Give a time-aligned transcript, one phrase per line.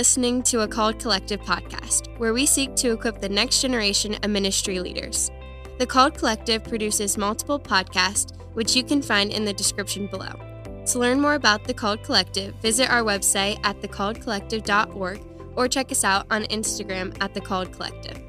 [0.00, 4.30] listening to a Called Collective podcast, where we seek to equip the next generation of
[4.30, 5.30] ministry leaders.
[5.78, 10.32] The Called Collective produces multiple podcasts, which you can find in the description below.
[10.86, 15.20] To learn more about the Called Collective, visit our website at thecalledcollective.org
[15.54, 18.22] or check us out on Instagram at The Called Collective.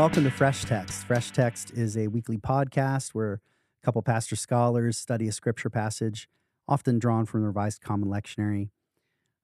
[0.00, 1.04] Welcome to Fresh Text.
[1.04, 6.26] Fresh Text is a weekly podcast where a couple pastor scholars study a scripture passage,
[6.66, 8.70] often drawn from the Revised Common Lectionary.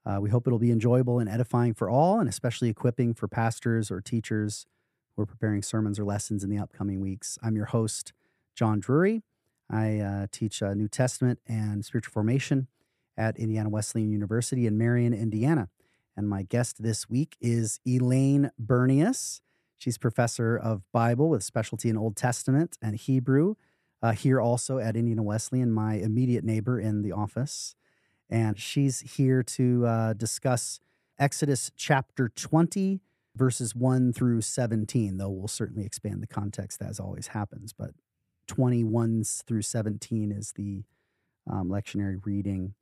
[0.06, 3.91] Uh, we hope it'll be enjoyable and edifying for all, and especially equipping for pastors
[3.91, 4.65] or teachers
[5.15, 7.38] who are preparing sermons or lessons in the upcoming weeks.
[7.43, 8.15] I'm your host,
[8.54, 9.24] John Drury.
[9.68, 12.68] I uh, teach uh, New Testament and spiritual formation
[13.15, 15.68] at Indiana Wesleyan University in Marion, Indiana.
[16.16, 19.43] And my guest this week is Elaine Bernius.
[19.79, 23.55] She's professor of Bible with specialty in Old Testament and Hebrew,
[24.02, 27.74] uh, here also at Indiana Wesleyan, my immediate neighbor in the office.
[28.29, 30.80] And she's here to uh, discuss
[31.19, 33.01] Exodus chapter 20,
[33.35, 37.73] verses 1 through 17, though we'll certainly expand the context as always happens.
[37.73, 37.91] But
[38.49, 40.85] 21 through 17 is the
[41.51, 42.74] um, lectionary reading.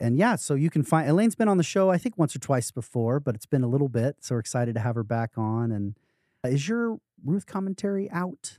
[0.00, 2.38] And yeah, so you can find Elaine's been on the show, I think, once or
[2.38, 4.16] twice before, but it's been a little bit.
[4.20, 5.72] So we're excited to have her back on.
[5.72, 5.96] And
[6.44, 8.58] is your Ruth commentary out?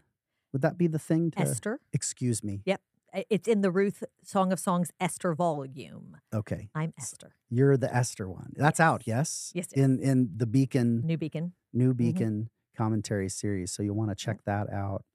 [0.54, 1.80] Would that be the thing to Esther.
[1.94, 2.62] Excuse me.
[2.66, 2.82] Yep.
[3.30, 6.18] It's in the Ruth Song of Songs Esther volume.
[6.34, 6.70] Okay.
[6.76, 7.36] I'm Esther.
[7.50, 8.54] You're the Esther one.
[8.56, 9.52] That's out, yes?
[9.56, 11.54] Yes, In in the Beacon New Beacon.
[11.74, 11.98] New mm-hmm.
[11.98, 13.72] Beacon commentary series.
[13.72, 15.06] So you'll want to check that out.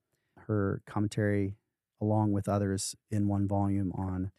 [0.47, 1.57] Her commentary
[2.01, 4.33] along with others in one volume on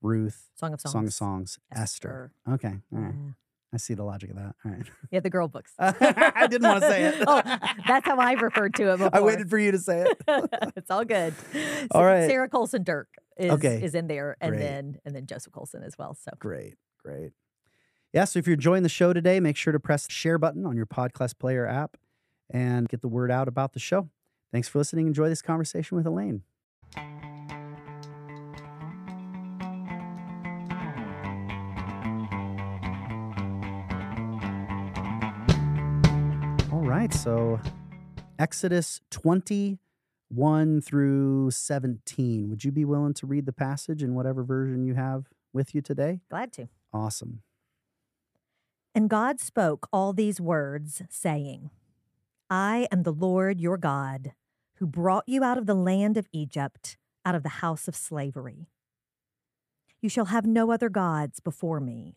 [0.00, 0.92] Ruth, Song of Songs.
[0.92, 2.32] Song of Songs, Esther.
[2.48, 2.80] Okay.
[2.92, 3.14] All right.
[3.14, 3.32] Yeah.
[3.74, 4.54] I see the logic of that.
[4.64, 4.86] All right.
[5.10, 5.72] Yeah, the girl books.
[5.78, 7.24] I didn't wanna say it.
[7.26, 7.42] oh,
[7.86, 9.10] that's how I referred to it before.
[9.12, 10.16] I waited for you to say it.
[10.76, 11.34] it's all good.
[11.90, 12.28] All Sa- right.
[12.28, 13.82] Sarah Coleson Derck is, Okay.
[13.82, 14.60] is in there, and Great.
[14.60, 16.14] then and then Joseph Coleson as well.
[16.14, 17.32] So Great, great.
[18.12, 20.64] Yeah, so if you're enjoying the show today, make sure to press the share button
[20.66, 21.96] on your podcast player app
[22.48, 24.08] and get the word out about the show.
[24.52, 25.08] Thanks for listening.
[25.08, 26.42] Enjoy this conversation with Elaine.
[37.04, 37.60] Right, so
[38.38, 42.48] Exodus 21 through 17.
[42.48, 45.82] Would you be willing to read the passage in whatever version you have with you
[45.82, 46.20] today?
[46.30, 46.68] glad to.
[46.94, 47.42] Awesome.
[48.94, 51.68] And God spoke all these words, saying,
[52.48, 54.32] I am the Lord your God,
[54.76, 58.68] who brought you out of the land of Egypt, out of the house of slavery.
[60.00, 62.16] You shall have no other gods before me.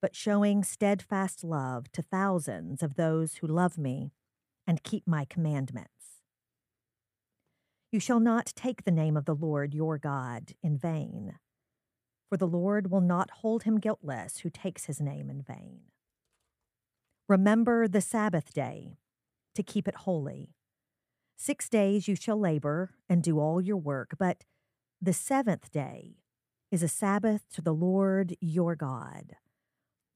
[0.00, 4.12] but showing steadfast love to thousands of those who love me
[4.66, 6.22] and keep my commandments.
[7.90, 11.38] You shall not take the name of the Lord your God in vain,
[12.28, 15.80] for the Lord will not hold him guiltless who takes his name in vain.
[17.28, 18.98] Remember the Sabbath day
[19.54, 20.54] to keep it holy.
[21.36, 24.44] Six days you shall labor and do all your work, but
[25.00, 26.16] the seventh day
[26.70, 29.36] is a Sabbath to the Lord your God.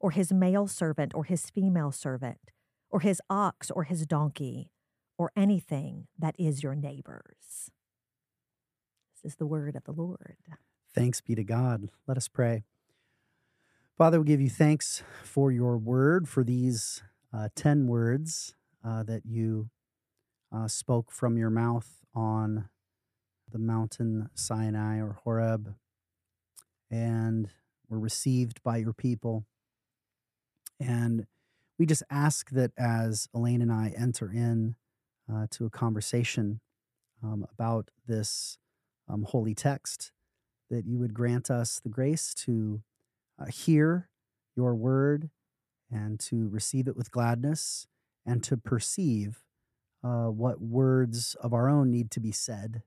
[0.00, 2.50] or his male servant, or his female servant,
[2.90, 4.72] or his ox, or his donkey,
[5.18, 7.70] or anything that is your neighbor's.
[9.22, 10.36] This is the word of the Lord.
[10.94, 11.90] Thanks be to God.
[12.06, 12.64] Let us pray.
[13.96, 17.02] Father, we give you thanks for your word, for these
[17.34, 19.68] uh, 10 words uh, that you
[20.50, 22.70] uh, spoke from your mouth on
[23.52, 25.74] the mountain Sinai or Horeb
[26.90, 27.50] and
[27.88, 29.44] were received by your people.
[30.80, 31.26] And
[31.78, 34.76] we just ask that as Elaine and I enter in
[35.32, 36.60] uh, to a conversation
[37.22, 38.58] um, about this
[39.08, 40.12] um, holy text,
[40.70, 42.82] that you would grant us the grace to
[43.38, 44.08] uh, hear
[44.56, 45.30] your word
[45.90, 47.86] and to receive it with gladness
[48.24, 49.44] and to perceive
[50.02, 52.82] uh, what words of our own need to be said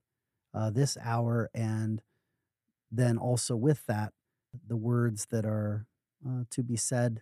[0.54, 1.50] uh, this hour.
[1.54, 2.01] And
[2.92, 4.13] then also with that,
[4.68, 5.86] the words that are
[6.28, 7.22] uh, to be said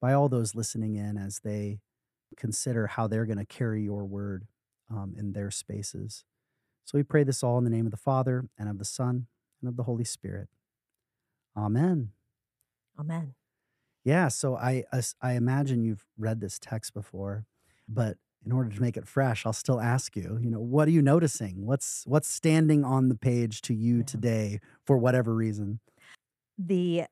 [0.00, 1.80] by all those listening in as they
[2.36, 4.46] consider how they're going to carry your word
[4.90, 6.24] um, in their spaces.
[6.84, 9.26] So we pray this all in the name of the Father and of the Son
[9.60, 10.48] and of the Holy Spirit.
[11.56, 12.12] Amen.
[12.98, 13.34] Amen.
[14.04, 14.84] Yeah, so I
[15.20, 17.44] I imagine you've read this text before,
[17.88, 20.92] but in order to make it fresh, I'll still ask you, you know, what are
[20.92, 21.66] you noticing?
[21.66, 24.04] What's what's standing on the page to you Yeah.
[24.04, 25.80] today for whatever reason?
[26.58, 27.04] The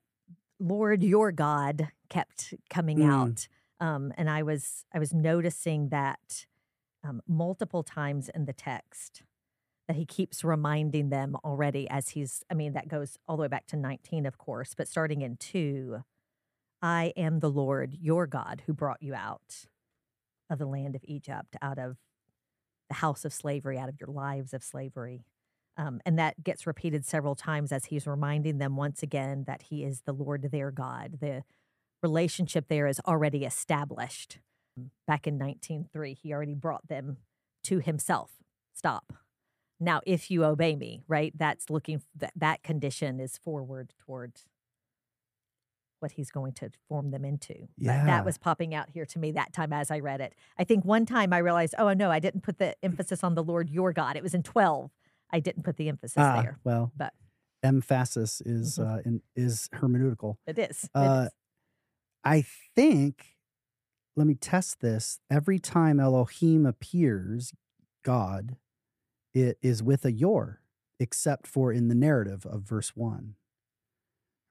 [0.61, 3.11] Lord your God kept coming Mm.
[3.13, 3.49] out.
[3.81, 6.47] Um, and I was I was noticing that
[7.05, 9.23] um, multiple times in the text
[9.87, 13.49] that he keeps reminding them already as he's I mean that goes all the way
[13.49, 16.03] back to 19 of course but starting in 2
[16.83, 19.67] I am the Lord your God who brought you out
[20.51, 21.99] of the land of Egypt out of
[22.89, 25.25] the house of slavery out of your lives of slavery
[25.79, 29.85] um, and that gets repeated several times as he's reminding them once again that he
[29.85, 31.19] is the Lord their God.
[31.21, 31.45] The
[32.03, 34.39] relationship there is already established.
[35.07, 37.17] Back in 1903 he already brought them
[37.65, 38.33] to himself.
[38.75, 39.13] Stop.
[39.81, 44.33] Now if you obey me right that's looking that that condition is forward toward
[46.01, 47.55] what he's going to form them into.
[47.77, 48.07] But Yeah.
[48.07, 50.35] that was popping out here to me that time as i read it.
[50.57, 53.43] I think one time i realized oh no i didn't put the emphasis on the
[53.43, 54.91] lord your god it was in 12
[55.31, 57.15] i didn't put the emphasis Ah, there well, but-
[57.63, 58.87] emphasis is Mhm.
[58.99, 60.37] uh, in, is hermeneutical.
[60.47, 61.33] it is, Uh, is.
[62.25, 62.43] I
[62.75, 63.37] think,
[64.17, 65.21] let me test this.
[65.31, 67.53] Every time Elohim appears,
[68.05, 68.57] God,
[69.35, 70.61] it is with a your,
[71.01, 73.35] except for in the narrative of verse one.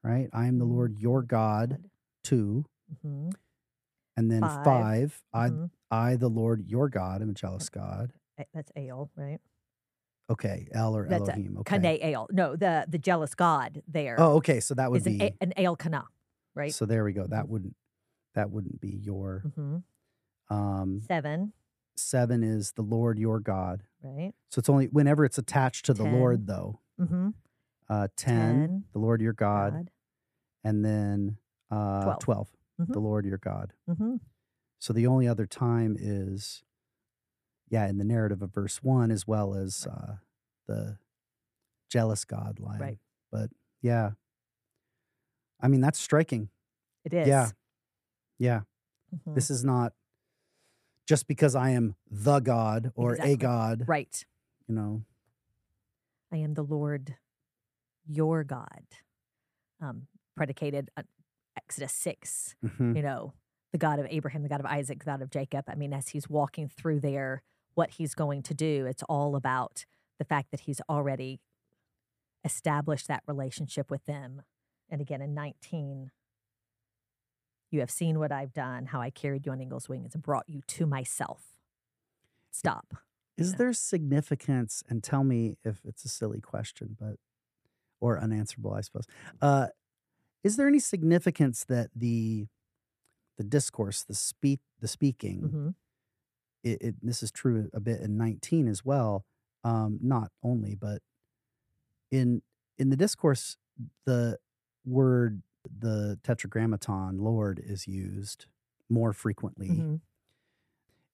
[0.04, 0.30] Right?
[0.34, 1.90] I am the Mm, Lord your God,
[2.24, 2.66] two.
[3.04, 3.34] Mhm,
[4.16, 4.64] And then Five.
[4.64, 5.72] five, I, mhm.
[5.92, 8.14] I, the Lord your God, I am a jealous God.
[8.54, 9.40] That's ale right
[10.30, 11.58] Okay, El or That's a Elohim.
[11.60, 11.80] Okay.
[11.80, 12.28] Kane ale.
[12.32, 14.60] No, the the jealous god there Oh, okay.
[14.60, 15.34] So that would an, be.
[15.40, 16.06] an ale kana,
[16.54, 16.74] right?
[16.74, 17.26] So there we go.
[17.28, 17.50] That Mhm.
[17.50, 17.76] wouldn't.
[18.36, 19.44] That wouldn't be your.
[19.56, 19.78] hmm
[20.50, 21.54] Um, Seven,
[21.96, 23.84] seven is the Lord your God.
[24.04, 24.34] right?
[24.50, 26.80] So it's only whenever it's attached to the Lord, though.
[27.00, 27.30] Mm-hmm.
[27.90, 29.92] Uh, 10, the Lord your God, God.
[30.64, 31.38] and then
[31.72, 32.50] uh, 12, Twelve.
[32.82, 32.94] Mhm.
[32.94, 33.74] the Lord your God.
[33.90, 34.16] Mm-hmm.
[34.80, 36.64] So the only other time is,
[37.70, 40.16] yeah, in the narrative of verse one, as well as uh,
[40.68, 40.98] the
[41.90, 42.80] jealous God line.
[42.80, 42.98] Right.
[43.32, 43.50] But
[43.82, 44.12] yeah,
[45.62, 46.50] I mean, that's striking.
[47.06, 47.28] It is.
[47.28, 47.50] Yeah.
[48.40, 48.62] Yeah.
[49.16, 49.36] Mhm.
[49.36, 49.94] This is not
[51.06, 53.34] just because I am the God or Exactly.
[53.34, 54.26] a God, right.
[54.68, 55.04] you know.
[56.32, 57.16] I am the Lord,
[58.06, 58.84] your God.
[59.80, 61.06] Um, predicated on
[61.56, 62.56] Exodus six.
[62.66, 62.96] Mhm.
[62.96, 63.34] you know,
[63.72, 65.66] the God of Abraham, the God of Isaac, the God of Jacob.
[65.70, 67.42] I mean, as he's walking through there,
[67.78, 69.86] what he's going to do, it's all about
[70.18, 71.40] the fact that he's already
[72.44, 74.42] established that relationship with them.
[74.90, 76.10] And again, in 19,
[77.70, 80.50] you have seen what I've done, how I carried you on eagle's wings and brought
[80.50, 81.54] you to myself.
[82.50, 82.96] Stop.
[83.38, 83.58] Is Yeah.
[83.58, 87.18] there significance, and tell me if it's a silly question, but
[88.00, 89.06] or unanswerable, I suppose.
[89.40, 89.68] Uh,
[90.44, 92.48] is there any significance that the
[93.38, 95.70] the discourse, the speak, the speaking, hmm
[96.64, 99.26] it, it, this is true a bit in 19 as well.
[99.64, 101.02] Um, not only, but
[102.12, 102.42] in
[102.78, 103.58] in the discourse,
[104.06, 104.38] the
[104.86, 105.42] word
[105.80, 108.46] the tetragrammaton Lord is used
[108.90, 109.96] more frequently, hmm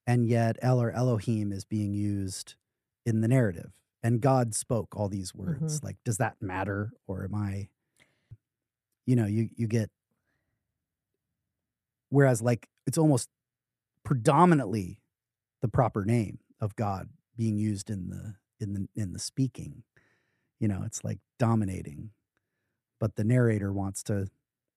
[0.06, 2.56] and yet El or Elohim is being used
[3.06, 3.72] in the narrative.
[4.02, 5.82] And God spoke all these words.
[5.82, 7.68] Like, does that matter, or am I?
[9.06, 9.90] You know, you you get.
[12.10, 13.30] Whereas, like, it's almost
[14.04, 15.00] predominantly
[15.64, 19.82] the proper name of God being used in the in the in the speaking.
[20.60, 22.10] you know, it's like dominating.
[23.00, 24.28] But the narrator wants to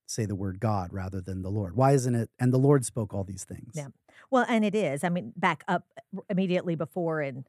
[0.05, 1.75] say the word God rather than the Lord.
[1.75, 2.29] Why isn't it?
[2.39, 3.73] And the Lord spoke all these things.
[3.75, 3.87] Yeah.
[4.31, 5.03] Well, and it is.
[5.03, 5.83] I mean, back up
[6.29, 7.43] immediately before in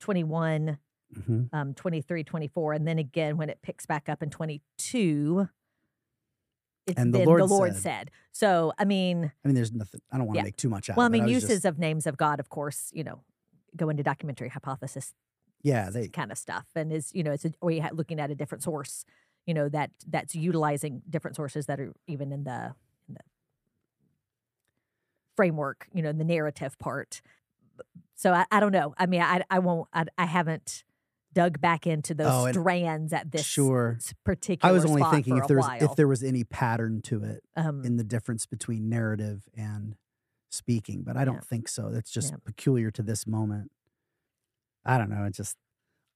[0.00, 0.78] 21,
[1.24, 5.59] hmm um, 23, 24, and then again when it picks back up in 22, it's
[6.96, 8.10] And the then Lord the Lord said- said.
[8.32, 10.00] So, I mean, I mean, there's nothing.
[10.12, 10.44] I don't want to Yeah.
[10.44, 10.96] make too much out.
[10.96, 13.20] well, I mean, was uses just- of names of God, of course, you know,
[13.76, 15.14] go into documentary hypothesis
[15.62, 18.30] yeah, they kind of stuff, and is you know, it's a, or you looking at
[18.30, 19.04] a different source,
[19.46, 22.74] you know, that that's utilizing different sources that are even in the
[23.06, 23.20] in the
[25.36, 27.20] framework, you know, in the narrative part.
[28.14, 28.94] So I, I don't know.
[28.98, 29.88] I mean, I I won't.
[29.92, 30.84] I, I haven't
[31.32, 33.98] dug back into those Oh, strands at this sure.
[34.24, 34.70] particular.
[34.70, 35.82] I was only thinking if there was while.
[35.90, 39.96] if there was any pattern to it um, in the difference between narrative and
[40.50, 41.40] speaking, but I don't Yeah.
[41.42, 41.90] think so.
[41.90, 42.38] That's just Yeah.
[42.44, 43.70] peculiar to this moment.
[44.84, 45.24] I don't know.
[45.24, 45.56] It's just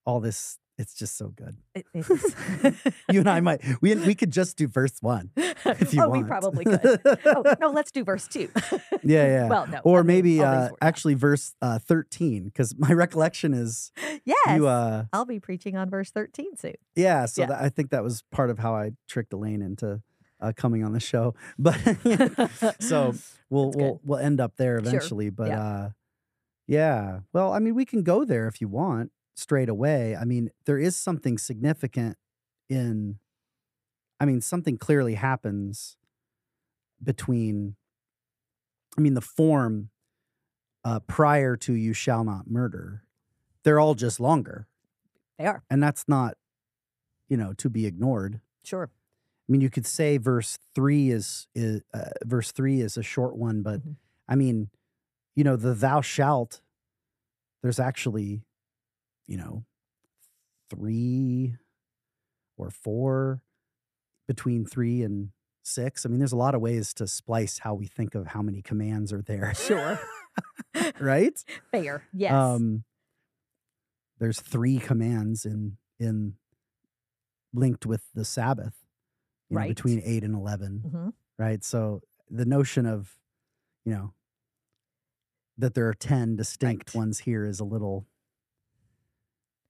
[0.04, 0.58] all this.
[0.76, 1.56] It's just so good.
[1.74, 2.82] it- it is.
[3.12, 6.22] You and I might we we could just do verse one if you oh, want.
[6.22, 7.00] we probably could.
[7.26, 8.48] oh, no, let's do verse two.
[9.02, 9.48] Yeah, yeah.
[9.48, 9.80] Well, no.
[9.84, 13.92] or I mean, maybe uh, actually verse uh, thirteen, because my recollection is
[14.24, 14.36] yes.
[14.56, 14.66] you.
[14.66, 16.74] Uh, I'll be preaching on verse 13 soon.
[16.96, 17.48] yeah, so Yeah.
[17.48, 20.02] That, I think that was part of how I tricked Elaine into
[20.40, 21.34] uh, coming on the show.
[21.58, 21.78] But
[22.80, 23.14] so
[23.50, 24.88] we'll we'll we'll end up there Sure.
[24.88, 25.30] eventually.
[25.30, 25.62] But Yeah.
[25.62, 25.90] uh,
[26.66, 30.16] yeah, well, I mean, we can go there if you want straight away.
[30.16, 32.16] I mean, there is something significant
[32.68, 33.18] in.
[34.20, 35.96] I mean, something clearly happens
[37.02, 37.76] between.
[38.96, 39.90] I mean, the form
[40.84, 43.02] uh, prior to "you shall not murder,"
[43.64, 44.68] they're all just longer,
[45.38, 45.64] They are.
[45.68, 46.36] and that's not,
[47.28, 48.40] you know, to be ignored.
[48.62, 48.90] Sure.
[49.48, 53.36] I mean, you could say verse three is is uh, verse three is a short
[53.36, 53.96] one, but Mhm.
[54.28, 54.70] I mean,
[55.34, 56.62] you know, the "thou shalt."
[57.62, 58.44] There's actually,
[59.26, 59.64] you know,
[60.70, 61.56] three
[62.56, 63.42] or four
[64.26, 65.30] between three and
[65.62, 66.04] six.
[66.04, 68.62] I mean, there's a lot of ways to splice how we think of how many
[68.62, 69.98] commands are there, Sure.
[71.00, 71.42] right?
[71.70, 72.04] Fair.
[72.12, 72.32] Yes.
[72.32, 72.84] Um,
[74.18, 76.34] there's three commands in in
[77.52, 78.74] linked with the Sabbath,
[79.48, 79.68] you know, Right.
[79.68, 81.12] between eight and 11 Mhm.
[81.38, 81.62] right?
[81.62, 83.16] So the notion of,
[83.84, 84.14] you know,
[85.56, 86.98] that there are ten distinct Right.
[86.98, 88.06] ones here is a little.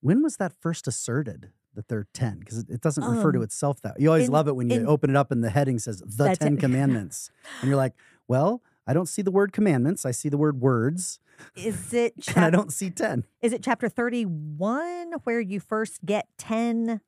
[0.04, 1.50] When was that first asserted?
[1.74, 3.98] That there are ten, because it, it doesn't refer to Um, itself that.
[3.98, 5.98] You always in- love it when you in- open it up and the heading says
[6.06, 6.60] the That's Ten it.
[6.66, 7.30] Commandments,
[7.60, 7.94] and you're like,
[8.28, 10.04] well, I don't see the word commandments.
[10.06, 11.18] I see the word words,
[11.56, 13.24] Is it and I don't see ten.
[13.42, 17.00] is it chapter 31 where you first get 10?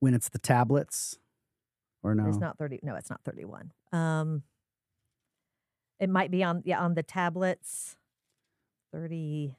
[0.00, 1.18] when it's the tablets
[2.04, 2.78] or no It's not 30.
[2.84, 3.72] No, it's not 31.
[3.92, 4.44] Um
[5.98, 7.96] it might be on yeah, on the tablets.
[8.92, 9.56] 30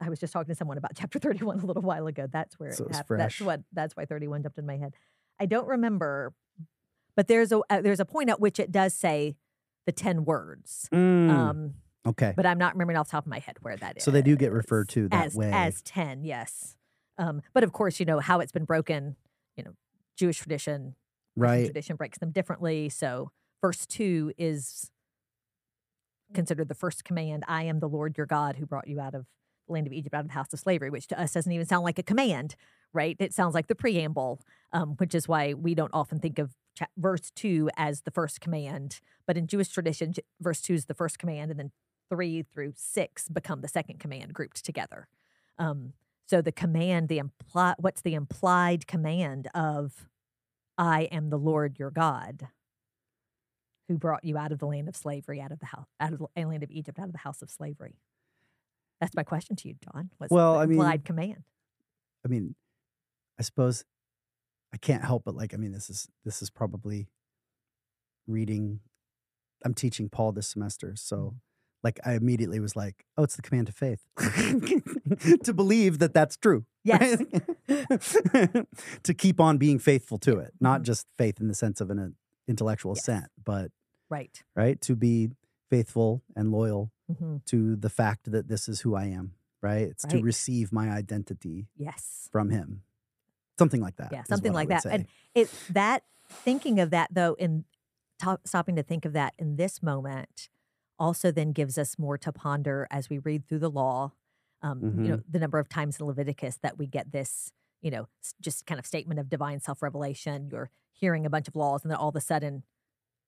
[0.00, 2.26] I was just talking to someone about chapter 31 a little while ago.
[2.30, 3.20] That's where So it happened.
[3.20, 4.94] That's what that's why 31 jumped in my head.
[5.40, 6.32] I don't remember,
[7.16, 9.36] but there's a uh, there's a point at which it does say
[9.86, 10.88] the 10 words.
[10.92, 11.74] Mm, Um
[12.06, 14.04] okay but I'm not remembering off the top of my head where that is.
[14.04, 15.50] So they do get referred to that as, way.
[15.52, 16.76] As 10, yes.
[17.18, 19.16] Um, but of course, you know, how it's been broken,
[19.56, 19.72] you know,
[20.16, 20.94] Jewish tradition,
[21.36, 22.88] right tradition breaks them differently.
[22.88, 24.90] So verse 2 is
[26.34, 29.26] considered the first command I am the Lord your God who brought you out of
[29.70, 31.84] land of Egypt, out of the house of slavery, which to us doesn't even sound
[31.84, 32.56] like a command,
[32.92, 33.16] right?
[33.18, 34.40] It sounds like the preamble,
[34.72, 36.54] um, which is why we don't often think of
[36.96, 39.00] verse 2 as the first command.
[39.26, 41.72] But in Jewish tradition, verse 2 is the first command, and then
[42.10, 45.08] 3 through 6 become the second command grouped together.
[45.58, 45.92] Um,
[46.26, 50.08] so the command, the imply, what's the implied command of
[50.76, 52.48] I am the Lord your God
[53.88, 56.18] who brought you out of the land of slavery, out of the house, out of
[56.18, 57.96] the land of Egypt, out of the house of slavery.
[59.00, 60.10] That's my question to you, John.
[60.18, 61.44] What's Well, the I mean- implied command?
[62.24, 62.54] I mean,
[63.38, 63.84] I suppose
[64.72, 65.54] I can't help but like.
[65.54, 67.08] I mean, this is this is probably
[68.26, 68.80] reading.
[69.64, 71.36] I'm teaching Paul this semester, so Mm-hmm.
[71.84, 74.04] like I immediately was like, "Oh, it's the command of faith
[75.44, 77.22] to believe that that's true." Yes.
[78.34, 78.66] right?
[79.04, 80.84] to keep on being faithful to it, not Mhm.
[80.84, 82.08] just faith in the sense of an uh,
[82.48, 83.02] intellectual Yes.
[83.02, 83.70] assent, but
[84.10, 84.42] Right.
[84.56, 85.30] right to be
[85.70, 89.32] faithful and loyal hmm to the fact that this is who I am.
[89.60, 89.82] Right?
[89.88, 92.28] It's to receive my identity Yes.
[92.30, 92.82] from him.
[93.58, 94.12] Something like that.
[94.12, 94.82] Yeah, something like that.
[94.84, 94.90] say.
[94.92, 96.04] And it that
[96.44, 97.64] thinking of that though, in
[98.20, 100.48] to- stopping to think of that in this moment,
[100.98, 104.12] also then gives us more to ponder as we read through the law.
[104.62, 105.08] Um, You Mm-hmm.
[105.10, 108.06] know, the number of times in Leviticus that we get this, you know,
[108.40, 110.48] just kind of statement of divine self revelation.
[110.52, 112.64] You're hearing a bunch of laws, and then all of a sudden,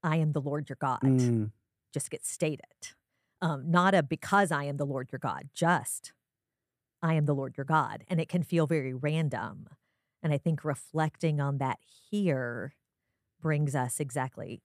[0.03, 1.01] I am the Lord your God.
[1.05, 1.51] Mm,
[1.93, 2.95] Just gets stated.
[3.43, 6.13] Um, not a because I am the Lord your God, just
[7.03, 8.05] I am the Lord your God.
[8.09, 9.69] And it can feel very random.
[10.23, 11.79] And I think reflecting on that
[12.11, 12.75] here
[13.41, 14.61] brings us exactly,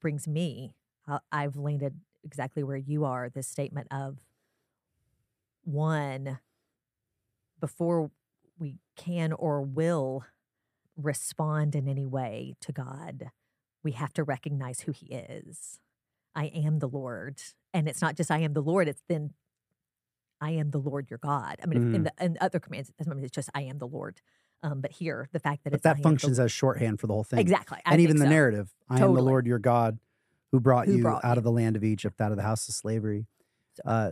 [0.00, 0.74] brings me,
[1.06, 4.18] uh, I've landed exactly where you are this statement of
[5.62, 6.40] one,
[7.60, 8.10] before
[8.58, 10.24] we can or will
[10.96, 13.30] respond in any way to God,
[13.84, 15.78] we have to recognize who He is.
[16.38, 17.40] I am the Lord.
[17.74, 19.34] And it's not just I am the Lord, it's then
[20.40, 21.56] I am the Lord your God.
[21.62, 21.94] I mean, mm.
[21.96, 24.20] in, the, in other commands, it's just I am the Lord.
[24.62, 27.40] Um, but here, the fact that but that functions as shorthand for the whole thing.
[27.40, 27.78] Exactly.
[27.84, 28.30] I and even the so.
[28.30, 29.10] narrative I totally.
[29.10, 29.98] am the Lord your God
[30.52, 31.38] who brought who you brought out you.
[31.38, 33.26] of the land of Egypt, out of the house of slavery.
[33.74, 33.82] So.
[33.84, 34.10] Uh,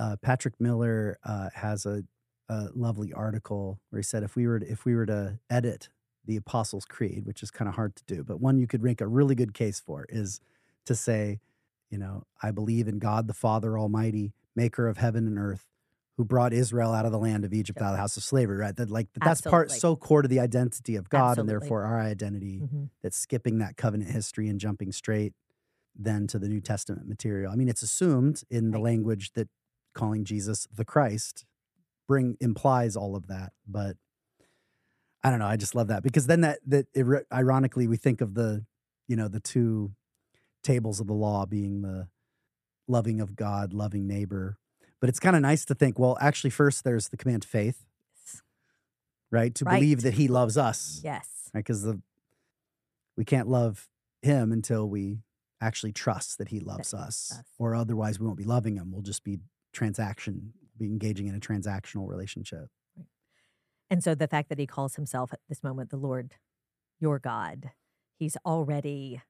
[0.00, 2.04] uh, Patrick Miller uh, has a,
[2.48, 5.88] a, lovely article where he said if we were to, if we were to edit
[6.24, 9.00] the Apostles' Creed, which is kind of hard to do, but one you could make
[9.00, 10.40] a really good case for is
[10.88, 11.40] to say,
[11.90, 15.66] you know, I believe in God the Father Almighty, Maker of heaven and earth,
[16.16, 18.56] who brought Israel out of the land of Egypt, out of the house of slavery.
[18.56, 18.76] Right?
[18.76, 21.40] That like that's part so core to the identity of God, Absolutely.
[21.40, 22.60] and therefore our identity.
[22.64, 22.84] Mm-hmm.
[23.02, 25.32] That's skipping that covenant history and jumping straight
[25.94, 27.52] then to the New Testament material.
[27.52, 29.48] I mean, it's assumed in the language that
[29.94, 31.44] calling Jesus the Christ
[32.06, 33.96] bring implies all of that, but
[35.22, 35.46] I don't know.
[35.46, 38.64] I just love that because then that that it, ironically we think of the
[39.08, 39.92] you know the two
[40.68, 42.08] tables of the law being the
[42.86, 44.58] loving of God, loving neighbor.
[45.00, 47.86] But it's kind of nice to think, well, actually, first there's the command faith,
[49.30, 49.54] right?
[49.54, 49.80] To right.
[49.80, 51.64] believe that He loves us, yes, right?
[51.64, 52.02] Because the
[53.16, 53.88] we can't love
[54.22, 55.20] Him until we
[55.60, 58.90] actually trust that He loves us, us, or otherwise we won't be loving Him.
[58.92, 59.38] We'll just be
[59.72, 62.68] transaction, be engaging in a transactional relationship.
[63.90, 66.34] And so the fact that he calls himself at this moment the Lord
[67.00, 67.70] your God,
[68.18, 69.22] he's already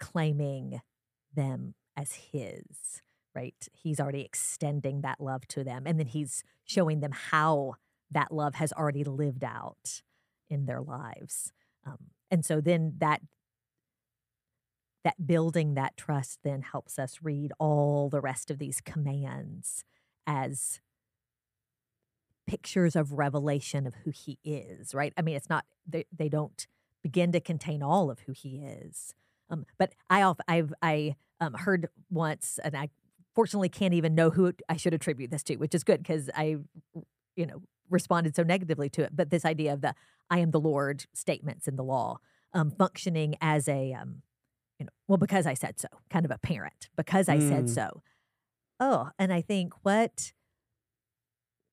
[0.00, 0.80] claiming
[1.34, 3.02] them as his,
[3.34, 3.68] right?
[3.72, 5.84] He's already extending that love to them.
[5.86, 7.74] And then he's showing them how
[8.10, 10.02] that love has already lived out
[10.48, 11.52] in their lives.
[11.86, 11.98] Um,
[12.30, 13.20] and so then that
[15.02, 19.84] that building that trust then helps us read all the rest of these commands
[20.26, 20.80] as
[22.46, 26.66] pictures of revelation of who he is right i mean it's not they, they don't
[27.02, 29.14] begin to contain all of who he is
[29.50, 32.88] um, but i i've i um, heard once and i
[33.34, 36.56] fortunately can't even know who i should attribute this to which is good because i
[37.36, 39.94] you know responded so negatively to it but this idea of the
[40.30, 42.18] i am the lord statements in the law
[42.52, 44.22] um, functioning as a um,
[44.80, 47.48] you know, well, because I said so, kind of a parent, because I mm.
[47.48, 48.02] said so.
[48.80, 50.32] Oh, and I think what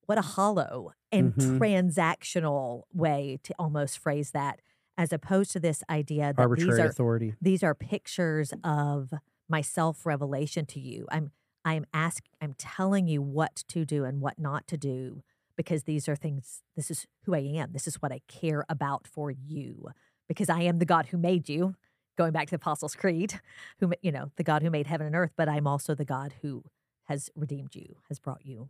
[0.06, 1.58] what a hollow and mm-hmm.
[1.58, 4.62] transactional way to almost phrase that,
[4.98, 7.34] as opposed to this idea that arbitrary these are, authority.
[7.42, 9.14] These are pictures of
[9.48, 11.08] my self revelation to you.
[11.12, 11.32] I'm
[11.64, 15.24] I'm ask I'm telling you what to do and what not to do
[15.56, 16.64] because these are things.
[16.76, 17.72] This is who I am.
[17.74, 19.90] This is what I care about for you
[20.28, 21.76] because I am the God who made you
[22.18, 23.40] going back to the Apostles' Creed,
[23.80, 26.34] who you know, the God who made heaven and earth, but I'm also the God
[26.42, 26.64] who
[27.06, 28.70] has redeemed you, has brought you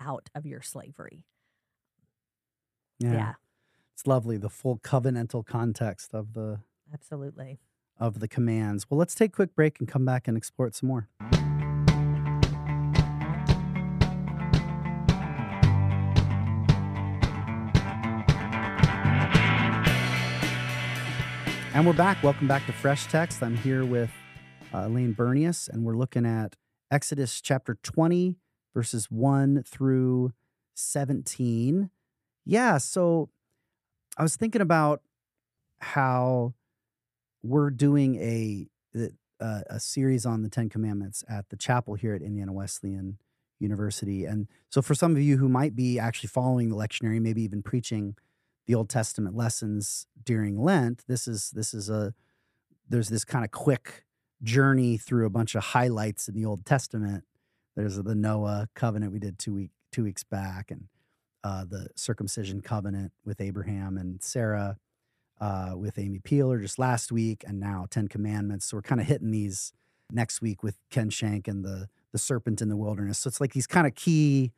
[0.00, 1.24] out of your slavery.
[2.98, 3.12] Yeah.
[3.12, 3.32] yeah.
[3.96, 6.60] It's lovely the full covenantal context of the
[6.92, 7.60] Absolutely.
[7.98, 8.90] of the commands.
[8.90, 11.08] Well, let's take a quick break and come back and explore it some more.
[21.72, 22.22] And we're back.
[22.22, 23.42] Welcome back to Fresh Text.
[23.42, 24.10] I'm here with
[24.74, 26.54] uh, Elaine Bernius, and we're looking at
[26.90, 28.36] Exodus chapter 20,
[28.74, 30.34] verses 1 through
[30.74, 31.88] 17.
[32.44, 33.30] Yeah, so
[34.16, 35.02] I was thinking about
[35.78, 36.54] how
[37.42, 38.68] we're doing a
[39.38, 43.18] uh, a series on the Ten Commandments at the chapel here at Indiana Wesleyan
[43.58, 47.42] University, and so for some of you who might be actually following the lectionary, maybe
[47.42, 48.16] even preaching
[48.66, 52.14] the Old Testament lessons during Lent, this is this is a
[52.88, 54.04] there's this kind of quick
[54.42, 57.24] journey through a bunch of highlights in the Old Testament.
[57.74, 60.88] There's the Noah covenant we did two week two weeks back, and
[61.46, 64.78] uh, the circumcision covenant with Abraham and Sarah,
[65.40, 68.66] uh, with Amy Peeler just last week, and now Ten Commandments.
[68.66, 69.72] So we're kind of hitting these
[70.10, 73.20] next week with Ken Schenck and the the serpent in the wilderness.
[73.20, 74.52] So it's like these kind of key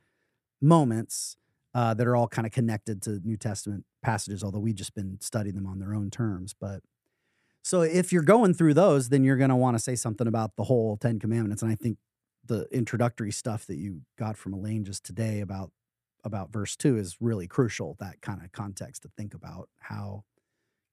[0.63, 1.37] moments
[1.75, 5.19] uh, that are all kind of connected to New Testament passages, although we've just been
[5.21, 6.55] studying them on their own terms.
[6.59, 6.81] But
[7.63, 10.57] so if you're going through those, then you're going to want to say something about
[10.57, 11.63] the whole Ten Commandments.
[11.63, 11.99] And I think
[12.47, 15.71] the introductory stuff that you got from Elaine just today about
[16.25, 17.97] about verse two is really crucial.
[18.01, 20.25] That kind of context to think about how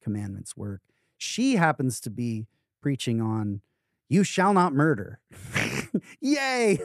[0.02, 0.82] commandments work.
[1.18, 2.48] She happens to be
[2.82, 3.62] preaching on
[4.10, 5.20] "You shall not murder."
[6.22, 6.80] Yay!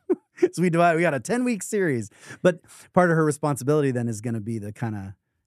[0.52, 0.96] so we divide.
[0.96, 2.10] We got a ten week series,
[2.42, 2.60] but
[2.92, 5.02] part of her responsibility then is going to be the kind of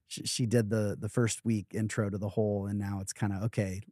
[0.06, 3.32] she, she did the the first week intro to the whole, and now it's kind
[3.32, 3.82] of okay.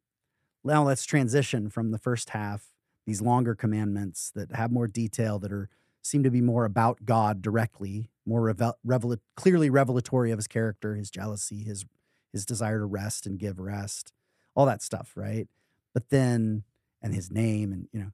[0.65, 2.73] Now let's transition from the first half
[3.07, 5.71] these longer commandments that have more detail that are
[6.07, 10.95] seem to be more about God directly, more revel, revel, clearly revelatory of his character,
[10.95, 11.85] his jealousy, his
[12.33, 14.13] his desire to rest and give rest,
[14.55, 15.49] all that stuff, right?
[15.95, 16.65] But then
[17.03, 18.13] and his name and you know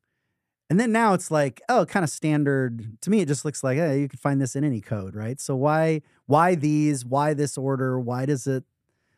[0.72, 2.96] and then now it's like, oh, kind of standard.
[3.02, 5.38] To me, it just looks like, hey, you could find this in any code, right?
[5.38, 7.04] So why why these?
[7.04, 8.00] Why this order?
[8.00, 8.64] Why does it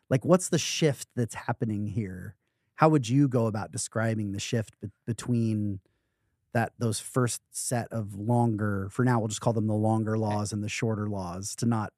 [0.09, 2.35] like what's the shift that's happening here?
[2.75, 5.79] How would you go about describing the shift be- between
[6.55, 10.53] that those first set of longer, for now we'll just call them the longer laws
[10.53, 11.93] and the shorter laws to not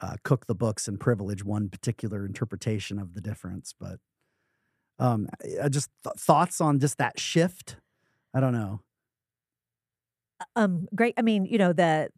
[0.00, 3.98] uh, cook the books and privilege one particular interpretation of the difference, but
[4.98, 5.28] um,
[5.70, 7.76] just th- thoughts on just that shift
[8.34, 8.82] I don't know.
[10.54, 11.14] Um, great.
[11.16, 12.10] I mean, you know, the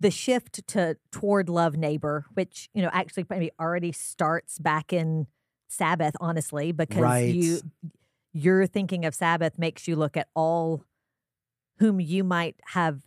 [0.00, 5.26] the shift to toward love neighbor, which, you know, actually maybe already starts back in
[5.68, 7.24] Sabbath, honestly, because Right.
[7.24, 7.62] you
[8.32, 10.84] you're thinking of Sabbath makes you look at all
[11.78, 13.02] whom you might have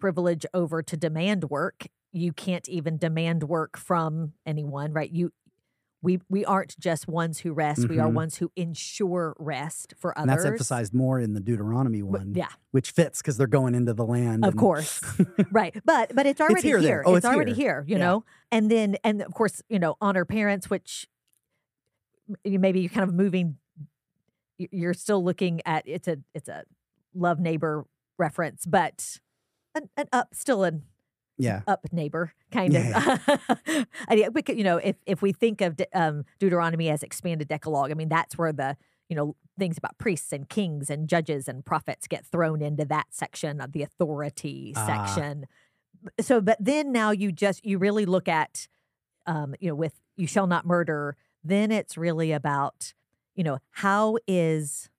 [0.00, 1.86] privilege over to demand work.
[2.12, 5.10] You can't even demand work from anyone, right?
[5.10, 5.32] You
[6.04, 8.14] we we aren't just ones who rest, we are Mhm.
[8.14, 10.42] ones who ensure rest for And others.
[10.42, 13.94] that's emphasized more in the Deuteronomy But- one, yeah, which fits because they're going into
[13.94, 14.44] the land.
[14.44, 15.00] Of and- course.
[15.52, 15.80] right.
[15.84, 17.06] But but it's already here, there.
[17.06, 17.82] Oh, it's, it's already here.
[17.82, 18.04] here, you Yeah.
[18.04, 18.24] know.
[18.50, 21.06] And then and of course, you know, honor parents, which
[22.44, 23.58] maybe you're kind of moving
[24.70, 26.64] you're still looking at it's a it's a
[27.14, 27.84] love neighbor
[28.18, 29.18] reference, but
[29.74, 30.82] an, an up still an
[31.38, 31.62] yeah.
[31.66, 33.46] up neighbor kind Yeah, of
[34.08, 37.90] I mean, you know if if we think of De- um, deuteronomy as expanded decalogue
[37.90, 38.76] i mean that's where the
[39.08, 43.06] you know things about priests and kings and judges and prophets get thrown into that
[43.10, 44.86] section of the authority Ah.
[45.06, 45.46] section
[46.20, 48.68] so but then now you just you really look at
[49.26, 52.92] um you know with you shall not murder then it's really about
[53.34, 54.90] you know how is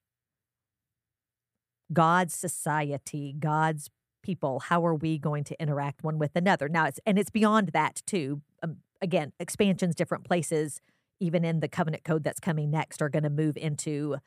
[1.91, 3.89] god's society god's
[4.23, 6.67] people how are we going to interact one with another?
[6.67, 10.81] Now it's and it's beyond that too um, again expansions different places
[11.19, 14.17] even in the covenant code that's coming next are going to move into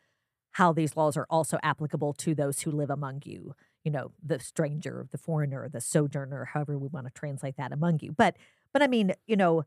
[0.53, 4.39] how these laws are also applicable to those who live among you you know the
[4.39, 8.13] stranger the foreigner the sojourner however we want to translate that among you.
[8.13, 8.37] But
[8.73, 9.65] but i mean you know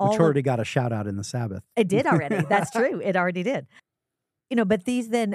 [0.00, 1.62] all Which of- already got a shout out in the Sabbath.
[1.76, 2.44] it did already.
[2.48, 3.00] That's true.
[3.00, 3.66] It already did.
[4.50, 5.34] You know, but these then,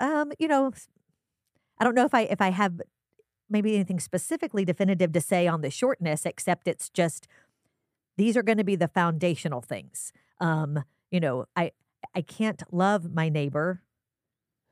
[0.00, 0.72] um, you know,
[1.78, 2.80] I don't know if I if I have
[3.48, 7.26] maybe anything specifically definitive to say on the shortness, except it's just
[8.16, 10.12] these are going to be the foundational things.
[10.40, 11.72] Um, you know, I
[12.14, 13.82] I can't love my neighbor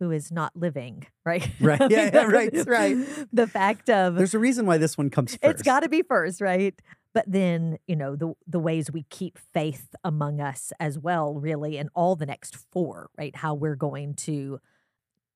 [0.01, 1.49] who is not living, right?
[1.61, 1.81] Right.
[1.91, 2.97] Yeah, yeah, right, right.
[3.33, 5.45] The fact of There's a reason why this one comes first.
[5.45, 6.75] it's got to be first, right?
[7.19, 11.77] But then, you know, the the ways we keep faith among us as well, really,
[11.77, 13.35] in all the next four, right?
[13.35, 14.61] How we're going to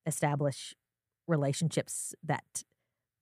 [0.05, 0.75] establish
[1.27, 2.63] relationships that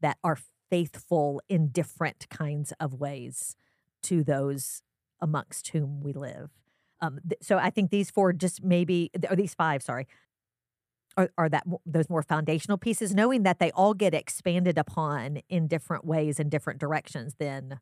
[0.02, 0.38] that are
[0.69, 3.56] faithful in different kinds of ways
[4.04, 4.84] to those
[5.19, 6.52] amongst whom we live.
[7.02, 10.06] Um, th- so I think these four just maybe, or these five, sorry,
[11.17, 15.65] are, are that those more foundational pieces, knowing that they all get expanded upon in
[15.65, 17.80] different ways in different directions than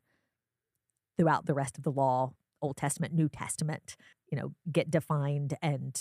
[1.20, 3.94] throughout the rest of the law, Old Testament, New Testament,
[4.32, 6.00] you know, get defined and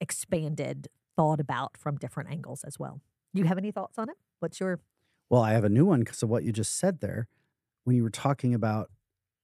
[0.00, 3.00] expanded, thought about from different angles as well.
[3.34, 4.14] Do You have any thoughts on it?
[4.38, 4.78] What's your
[5.28, 7.26] Well, I have a new one because of what you just said there.
[7.82, 8.88] When you were talking about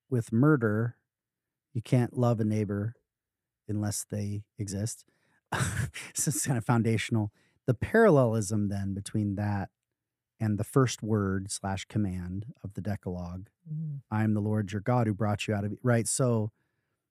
[0.08, 0.96] with murder,
[1.74, 2.94] you can't love a neighbor
[3.68, 5.04] unless they exist.
[6.14, 7.32] this is kind of foundational.
[7.66, 9.70] The parallelism then between that
[10.40, 14.80] and the first word slash command of the Decalogue, Mm, I am the Lord your
[14.80, 16.08] God who brought you out of right.
[16.08, 16.50] So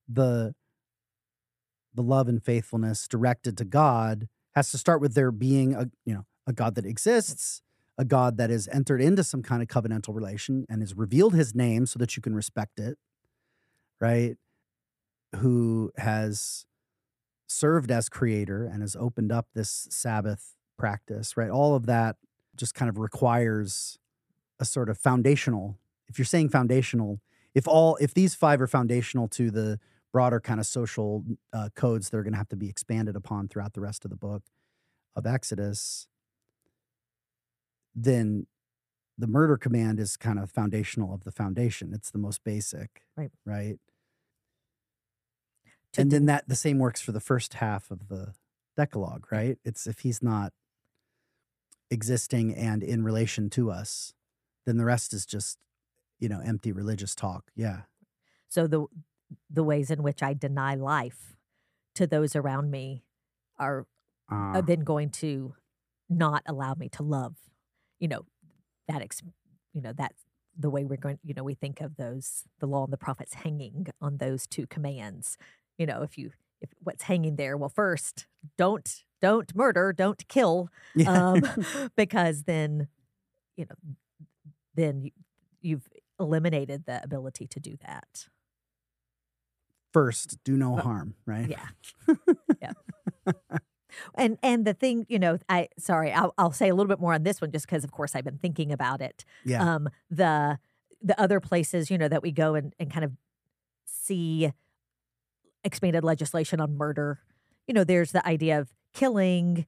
[0.08, 0.56] the
[1.94, 6.14] the love and faithfulness directed to God has to start with there being a you
[6.14, 7.62] know a God that exists,
[7.98, 11.54] a God that has entered into some kind of covenantal relation and has revealed his
[11.54, 12.98] name so that you can respect it,
[14.00, 14.38] right?
[15.36, 16.66] Who has
[17.48, 21.50] served as creator and has opened up this Sabbath practice, right?
[21.50, 22.16] All of that
[22.58, 23.98] just kind of requires
[24.60, 25.78] a sort of foundational.
[26.08, 27.20] If you're saying foundational,
[27.54, 29.80] if all if these five are foundational to the
[30.12, 33.48] broader kind of social uh, codes that are going to have to be expanded upon
[33.48, 34.44] throughout the rest of the book
[35.16, 36.08] of Exodus,
[37.96, 38.48] then
[39.18, 41.92] the murder command is kind of foundational of the foundation.
[41.94, 43.32] It's the most basic, Right.
[43.46, 43.80] Right.
[45.94, 48.34] to and do- then that the same works for the first half of the
[48.76, 49.58] Decalogue, right?
[49.66, 50.54] It's if he's not
[51.90, 54.14] existing and in relation to us,
[54.66, 55.58] then the rest is just,
[56.20, 57.52] you know, empty religious talk.
[57.56, 57.82] Yeah.
[58.48, 58.86] So the
[59.50, 61.36] the ways in which I deny life
[61.96, 63.04] to those around me
[63.58, 63.86] are
[64.30, 65.56] Uh, then going to
[66.10, 67.36] not allow me to love.
[68.00, 68.26] You know,
[68.88, 69.24] that ex-
[69.74, 70.14] you know that
[70.60, 71.20] the way we're going.
[71.24, 74.68] You know, we think of those the law and the prophets hanging on those two
[74.68, 75.38] commands.
[75.78, 80.70] You know, if you if what's hanging there, well, first don't don't murder, don't kill,
[81.06, 81.42] um,
[81.96, 82.88] because then
[83.56, 83.96] you know
[84.76, 85.12] then you,
[85.62, 85.88] you've
[86.20, 88.28] eliminated the ability to do that.
[89.94, 91.50] First, do no Well, harm, right?
[91.50, 92.16] Yeah.
[92.62, 92.74] yeah.
[94.14, 97.14] And and the thing, you know, I sorry, I'll, I'll say a little bit more
[97.14, 99.26] on this one just because, of course, I've been thinking about it.
[99.44, 99.76] Yeah.
[99.76, 100.60] Um, the
[101.02, 103.14] the other places, you know, that we go and, and kind of
[103.86, 104.52] see
[105.64, 107.20] expanded legislation on murder.
[107.68, 109.66] You know, there's the idea of killing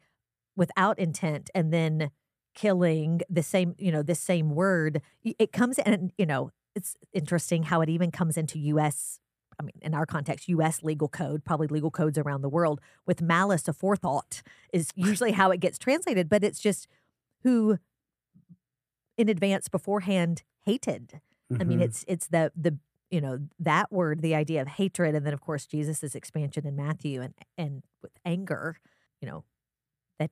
[0.55, 2.11] without intent and then
[2.55, 5.01] killing the same, you know, this same word.
[5.23, 9.19] It comes and you know, it's interesting how it even comes into U.S.
[9.59, 10.83] I mean, in our context, U.S.
[10.83, 14.41] legal code, probably legal codes around the world, with malice aforethought
[14.73, 16.29] is usually how it gets translated.
[16.29, 16.87] But it's just
[17.43, 17.77] who,
[19.17, 21.21] in advance, beforehand, hated.
[21.59, 21.81] I mean, Mhm.
[21.81, 22.77] it's it's the the
[23.09, 26.75] you know that word, the idea of hatred, and then of course Jesus's expansion in
[26.75, 28.77] Matthew and and with anger,
[29.21, 29.43] you know,
[30.19, 30.31] that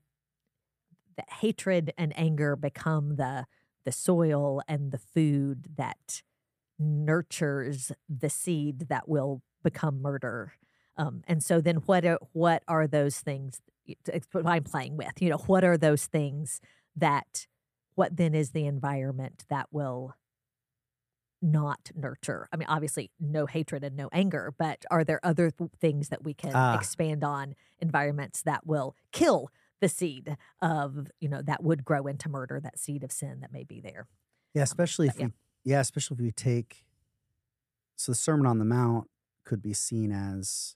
[1.18, 3.46] that hatred and anger become the
[3.86, 6.22] the soil and the food that
[6.80, 10.54] nurtures the seed that will become murder.
[10.98, 13.62] Um, and so then what are what are those things
[14.46, 15.22] I'm playing with?
[15.22, 16.60] You know, what are those things
[16.96, 17.48] that
[17.96, 20.16] what then is the environment that will
[21.42, 22.48] not nurture?
[22.52, 26.24] I mean, obviously no hatred and no anger, but are there other th- things that
[26.24, 26.76] we can Ah.
[26.76, 32.30] expand on environments that will kill the seed of, you know, that would grow into
[32.30, 34.08] murder, that seed of sin that may be there?
[34.54, 35.26] Yeah, especially if but yeah.
[35.28, 35.34] we
[35.72, 36.86] yeah, especially if we take
[37.96, 39.10] so the Sermon on the Mount
[39.44, 40.76] could be seen as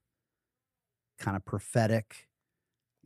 [1.17, 2.28] kind of prophetic,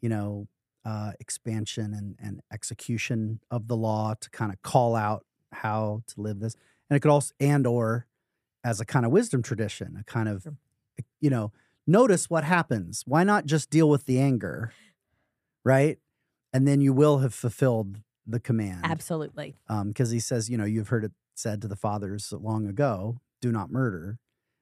[0.02, 0.48] you know,
[0.86, 6.22] uh, expansion and, and execution of the law to kind of call out how to
[6.22, 6.56] live this.
[6.89, 8.08] And it could also and or
[8.63, 10.58] as a kind of wisdom tradition, a kind of Sure.
[11.00, 11.52] Eh, you know,
[11.86, 13.04] notice what happens.
[13.06, 14.71] Why not just deal with the anger?
[15.63, 15.98] Right?
[16.54, 19.56] And then you will have fulfilled the command Absolutely.
[19.69, 23.19] Um, because he says, you know, you've heard it said to the fathers long ago,
[23.41, 24.19] do not murder.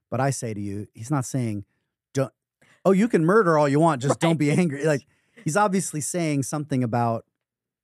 [0.10, 1.66] But I say to you, he's not saying,
[2.14, 2.32] don't,
[2.86, 4.86] oh, you can murder all you want, just don't be angry.
[4.86, 5.06] Like
[5.44, 7.26] he's obviously saying something about,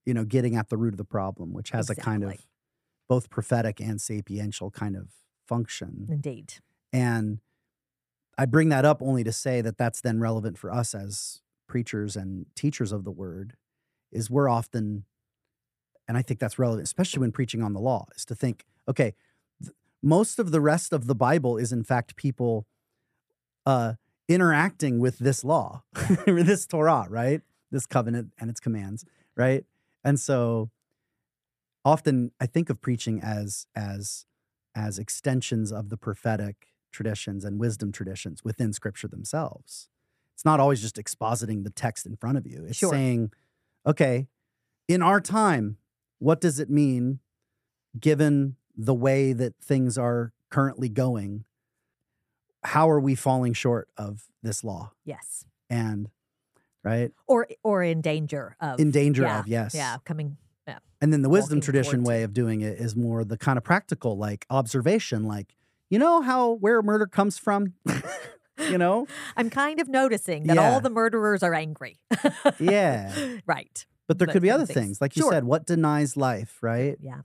[0.06, 2.49] you know, getting at the root of the problem, which has a kind of Exactly.
[3.10, 5.10] Both prophetic and sapiential kind of
[5.46, 6.08] function.
[6.10, 6.54] Indeed.
[6.94, 7.40] And
[8.38, 12.16] I bring that up only to say that that's then relevant for us as preachers
[12.16, 13.56] and teachers of the word,
[14.12, 15.04] is we're often,
[16.08, 19.14] and I think that's relevant, especially when preaching on the law, is to think, okay,
[19.62, 22.66] th- most of the rest of the Bible is in fact people
[23.66, 23.94] uh,
[24.28, 25.84] interacting with this law,
[26.26, 27.42] this Torah, right?
[27.72, 29.04] This covenant and its commands,
[29.36, 29.66] right?
[30.04, 30.70] And so
[31.90, 34.26] often I think of preaching as as
[34.76, 39.90] as extensions of the prophetic traditions and wisdom traditions within scripture themselves.
[40.36, 42.66] It's not always just expositing the text in front of you.
[42.68, 42.92] It's Sure.
[42.92, 43.32] saying,
[43.86, 44.28] okay,
[44.88, 45.78] in our time,
[46.20, 47.20] what does it mean
[48.00, 51.44] given the way that things are currently going?
[52.64, 54.94] How are we falling short of this law?
[55.04, 55.46] Yes.
[55.70, 56.10] And
[56.84, 57.12] right?
[57.28, 59.76] Or or in danger of In danger yeah, of, yes.
[59.76, 60.38] Yeah, coming
[61.02, 63.64] And then the wisdom walking tradition way of doing it is more the kind of
[63.64, 65.56] practical, like observation, like,
[65.90, 67.74] you know how where murder comes from?
[68.70, 69.08] you know?
[69.38, 70.72] I'm kind of noticing that Yeah.
[70.74, 72.00] all the murderers are angry.
[72.60, 73.38] Yeah.
[73.46, 73.86] right.
[74.08, 74.76] But there Those could be other things.
[74.80, 75.02] things.
[75.02, 75.32] Like you Sure.
[75.32, 76.98] said, what denies life, right?
[77.02, 77.22] Yeah.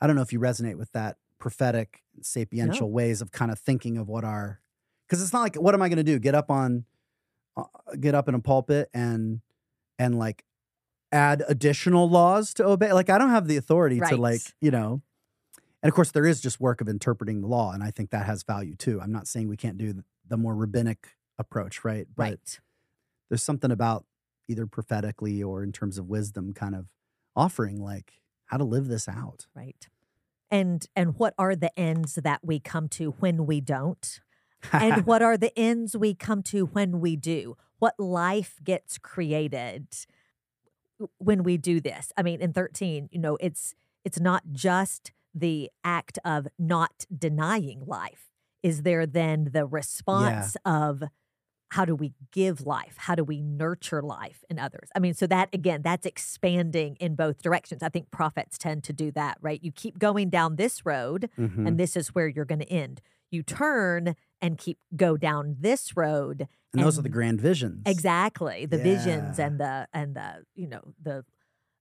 [0.00, 3.96] I don't know if you resonate with that prophetic, sapiential ways of kind of thinking
[3.98, 4.60] of what our
[5.06, 6.18] because it's not like what am I going to do?
[6.18, 6.84] Get up on,
[7.56, 7.64] uh,
[8.00, 9.40] get up in a pulpit and
[9.98, 10.44] and like
[11.14, 12.92] add additional laws to obey.
[12.92, 15.00] Like I don't have the authority to like you know.
[15.82, 18.24] And of course, there is just work of interpreting the law, and I think that
[18.26, 19.00] has value too.
[19.02, 22.06] I'm not saying we can't do the, more rabbinic approach, right?
[22.16, 22.60] But Right.
[23.28, 24.06] there's something about
[24.48, 26.86] either prophetically or in terms of wisdom, kind of
[27.36, 28.14] offering like
[28.46, 29.46] how to live this out.
[29.54, 29.88] Right.
[30.50, 34.20] And and what are the ends that we come to when we don't?
[34.72, 37.56] and what are the ends we come to when we do?
[37.78, 39.88] What life gets created
[41.18, 42.12] when we do this?
[42.16, 47.82] I mean, in 13, you know, it's it's not just the act of not denying
[47.86, 48.30] life.
[48.62, 51.02] Is there then the response of
[51.70, 52.94] how do we give life?
[52.98, 54.88] How do we nurture life in others?
[54.94, 57.82] I mean, so that again, that's expanding in both directions.
[57.82, 59.58] I think prophets tend to do that, right?
[59.62, 61.66] You keep going down this road, Mhm.
[61.66, 63.00] and this is where you're going to end.
[63.30, 66.48] You turn and keep go down this road.
[66.72, 67.82] and those are the grand visions.
[67.86, 68.66] Exactly.
[68.66, 71.24] The visions and the and the, you know, the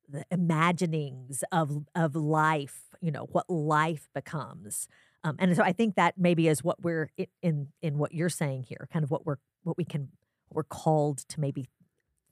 [0.10, 4.88] the imaginings of of life, you know, what life becomes.
[5.24, 8.30] Um, and so I think that maybe is what we're i- in in what you're
[8.30, 10.10] saying here, kind of what we're what we can
[10.50, 11.70] what we're called to maybe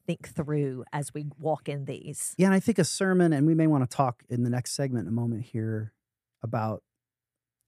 [0.07, 2.33] think through as we walk in these.
[2.37, 4.71] Yeah, and I think a sermon, and we may want to talk in the next
[4.73, 5.93] segment a moment here
[6.43, 6.83] about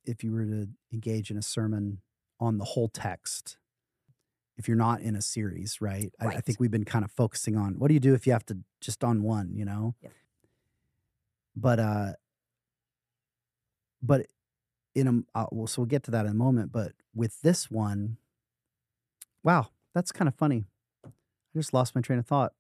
[0.06, 2.02] if you were to engage in a sermon
[2.43, 3.58] on the whole text.
[4.58, 6.12] If you're not in a series, right?
[6.19, 8.34] I, I think we've been kind of focusing on what do you do if you
[8.34, 9.95] have to just on one, you know?
[10.01, 10.12] Yep.
[11.56, 12.12] But uh
[14.01, 14.27] but
[14.93, 16.71] in a uh, well, so we'll get to that in a moment.
[16.71, 18.17] But with this one,
[19.43, 20.65] wow, that's kind of funny.
[21.06, 21.10] I
[21.56, 22.53] just lost my train of thought.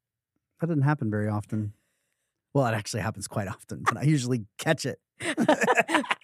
[0.61, 1.73] That doesn't happen very often.
[2.53, 4.99] Well, it actually happens quite often, but I usually catch it.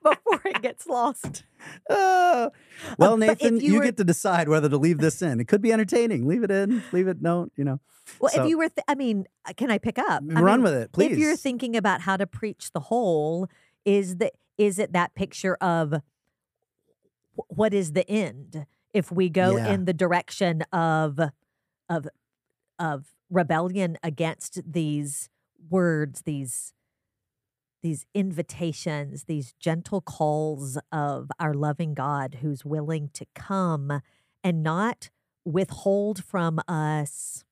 [0.04, 1.42] Before it gets lost.
[1.90, 2.50] Oh.
[2.98, 5.40] Well, if Nathan, you you, were- get to decide whether to leave this in.
[5.40, 6.26] It could be entertaining.
[6.26, 6.82] Leave it in.
[6.92, 7.20] Leave it.
[7.20, 7.80] No, you know.
[8.18, 10.22] Well, So- if you were, th- I mean, uh, can I pick up?
[10.34, 11.12] I Run mean, with it, please.
[11.12, 13.48] If you're thinking about how to preach the whole,
[13.84, 15.94] is the is it that picture of
[17.48, 18.66] what is the end?
[18.92, 19.72] If we go Yeah.
[19.72, 21.18] in the direction of
[21.88, 22.08] of
[22.78, 25.28] of rebellion against these
[25.68, 26.72] words, these
[27.82, 34.02] these invitations, these gentle calls of our loving God who's willing to come
[34.44, 35.10] and not
[35.44, 37.44] withhold from us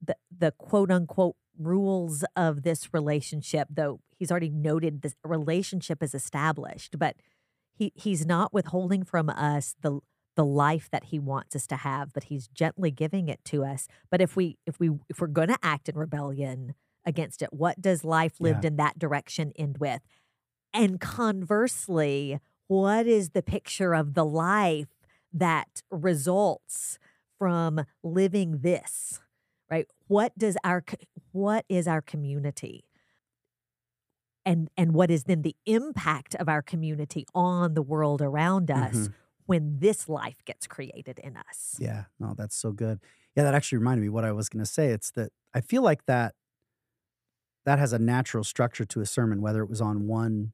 [0.00, 6.14] the the quote unquote rules of this relationship though he's already noted this relationship is
[6.14, 7.16] established but
[7.74, 10.00] he he's not withholding from us the
[10.36, 13.88] the life that he wants us to have but he's gently giving it to us.
[14.10, 16.74] But if we if we if we're going to act in rebellion
[17.06, 18.68] against it what does life lived Yeah.
[18.68, 20.02] in that direction end with
[20.74, 24.88] and conversely what is the picture of the life
[25.32, 26.98] that results
[27.38, 29.20] from living this
[29.70, 30.84] right what does our
[31.32, 32.84] what is our community
[34.44, 39.08] and and what is then the impact of our community on the world around us
[39.08, 39.14] Mhm.
[39.46, 43.00] when this life gets created in us Yeah, no, that's so good.
[43.36, 44.88] Yeah, that actually reminded me what I was going to say.
[44.88, 46.34] It's that I feel like that
[47.66, 50.52] that has a natural structure to a sermon, whether it was on one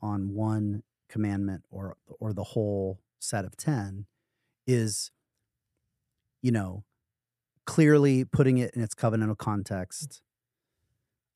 [0.00, 4.06] on one commandment or or the whole set of ten,
[4.66, 5.10] is
[6.42, 6.84] you know
[7.64, 10.20] clearly putting it in its covenantal context,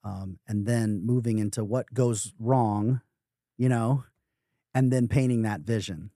[0.04, 3.00] um, and then moving into what goes wrong,
[3.56, 4.04] you know,
[4.74, 6.10] and then painting that vision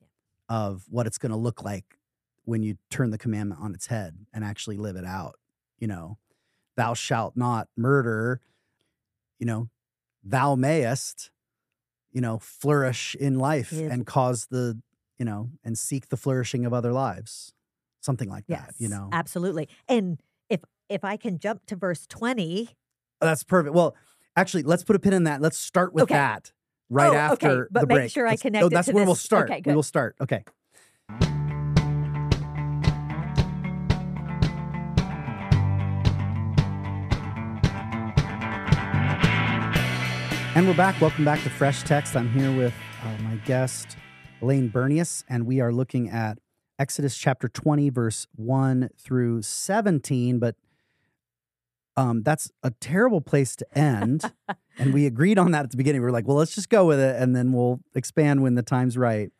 [0.50, 1.98] of what it's going to look like
[2.44, 5.38] when you turn the commandment on its head and actually live it out.
[5.78, 6.18] You know,
[6.76, 8.42] thou shalt not murder,
[9.42, 9.68] you know,
[10.22, 11.32] thou mayest,
[12.12, 14.80] you know, flourish in life and cause the,
[15.18, 17.52] you know, and seek the flourishing of other lives.
[18.00, 19.08] Something like yes that, you know.
[19.12, 22.68] absolutely and if if i can jump to verse 20
[23.20, 23.74] That's perfect.
[23.74, 23.96] Well,
[24.36, 25.40] actually, let's put a pin in that.
[25.40, 26.14] Let's start with Okay.
[26.14, 26.52] that
[26.88, 28.12] right Oh, okay, after but the make break.
[28.12, 29.50] sure I connect oh, that's where we'll start.
[29.50, 30.14] Okay, We will start.
[30.20, 30.44] Okay.
[40.54, 41.00] And we're back.
[41.00, 42.14] Welcome back to Fresh Text.
[42.14, 43.96] I'm here with uh, my guest,
[44.42, 46.40] Elaine Bernius, and we are looking at
[46.78, 50.38] Exodus chapter 20, verse 1 through 17.
[50.38, 50.56] But
[51.96, 54.30] um, that's a terrible place to end.
[54.78, 56.02] and we agreed on that at the beginning.
[56.02, 58.62] We were like, well, let's just go with it and then we'll expand when the
[58.62, 59.30] time's right.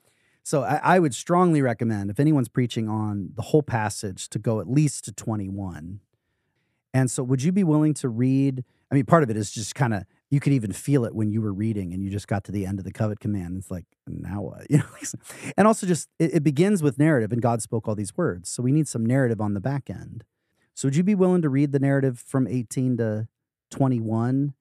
[0.42, 4.61] So I, I would strongly recommend if anyone's preaching on the whole passage to go
[4.61, 6.01] at least to 21.
[6.94, 8.64] And so would you be willing to read?
[8.90, 11.31] I mean, part of it is just kind of you could even feel it when
[11.31, 13.59] you were reading and you just got to the end of the covet command.
[13.59, 14.66] It's like, now what?
[14.71, 14.85] You know,
[15.59, 18.49] and also just it, it begins with narrative, and God spoke all these words.
[18.49, 20.25] So we need some narrative on the back end.
[20.75, 23.28] So would you be willing to read the narrative from 18 to
[23.70, 24.55] 21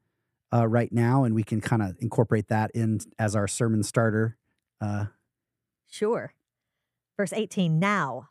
[0.53, 4.37] uh, right now, and we can kind of incorporate that in as our sermon starter?
[4.81, 5.05] Uh,
[5.87, 6.33] Sure.
[7.15, 8.29] Verse 18 Now,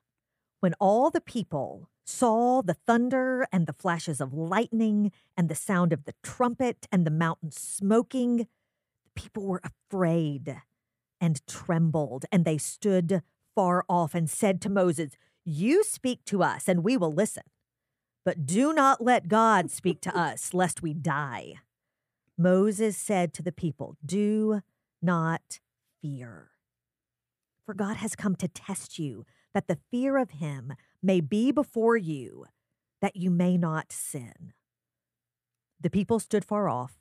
[0.60, 5.92] when all the people saw the thunder and the flashes of lightning and the sound
[5.92, 10.60] of the trumpet and the mountain smoking, the people were afraid
[11.20, 13.22] and trembled, and they stood
[13.54, 15.12] far off and said to Moses,
[15.44, 17.44] You speak to us, and we will listen.
[18.24, 21.54] But do not let God speak to us, lest we die.
[22.36, 24.62] Moses said to the people, Do
[25.02, 25.60] not
[26.02, 26.50] fear.
[27.66, 31.96] For God has come to test you, that the fear of him may be before
[31.96, 32.46] you,
[33.00, 34.52] that you may not sin.
[35.80, 36.94] The people stood far off,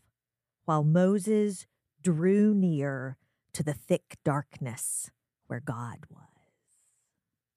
[0.65, 1.65] while Moses
[2.01, 3.17] drew near
[3.53, 5.11] to the thick darkness
[5.47, 6.23] where God was.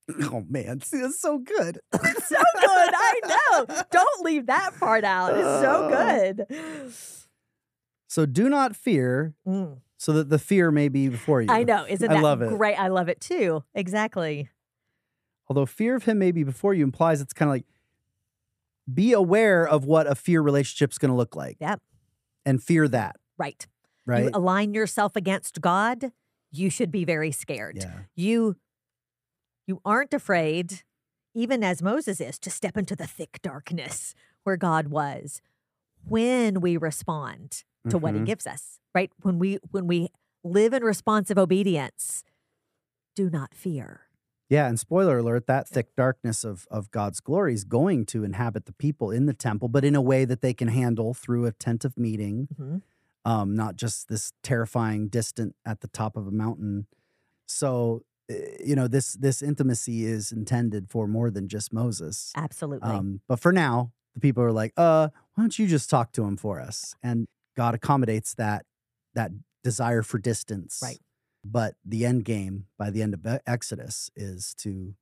[0.33, 1.79] Oh man, see, that's so good.
[1.93, 2.91] so good.
[2.95, 3.85] I know.
[3.93, 5.33] Don't leave that part out.
[5.37, 6.93] It's so good.
[8.09, 11.49] So do not fear, Mm, so that the fear may be before you.
[11.51, 11.87] I know.
[11.89, 12.49] Isn't I that love it.
[12.49, 12.75] great?
[12.75, 13.63] I love it too.
[13.75, 14.51] Exactly.
[15.53, 17.67] Although fear of him may be before you implies it's kind of like
[18.91, 21.59] be aware of what a fear relationship's going to look like.
[21.61, 21.83] Yep.
[22.47, 23.67] And fear that, Right.
[24.07, 24.25] right?
[24.25, 26.11] You align yourself against God,
[26.51, 27.77] you should be very scared.
[27.77, 27.99] yeah.
[28.17, 28.57] You
[29.67, 30.83] you aren't afraid,
[31.35, 35.43] even as Moses is, to step into the thick darkness where God was
[36.09, 38.27] when we respond to what he Mhm.
[38.27, 38.81] gives us.
[38.95, 39.13] Right?
[39.21, 40.09] When we when we
[40.43, 42.25] live in responsive obedience,
[43.15, 44.09] do not fear.
[44.53, 48.67] Yeah, and spoiler alert, that thick darkness of of God's glory is going to inhabit
[48.67, 51.53] the people in the temple, but in a way that they can handle through a
[51.53, 52.83] tent of meeting, Mhm.
[53.25, 56.87] um, not just this terrifying distant at the top of a mountain.
[57.47, 62.31] So, eh, you know, this this intimacy is intended for more than just Moses.
[62.37, 62.91] Absolutely.
[62.91, 66.25] Um, but for now, the people are like, uh, why don't you just talk to
[66.25, 66.95] him for us?
[67.03, 67.27] And
[67.57, 68.67] God accommodates that
[69.15, 69.31] that
[69.65, 70.81] desire for distance.
[70.83, 71.01] Right.
[71.45, 74.95] But the end game by the end of Exodus is to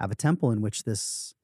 [0.00, 1.34] have a temple in which this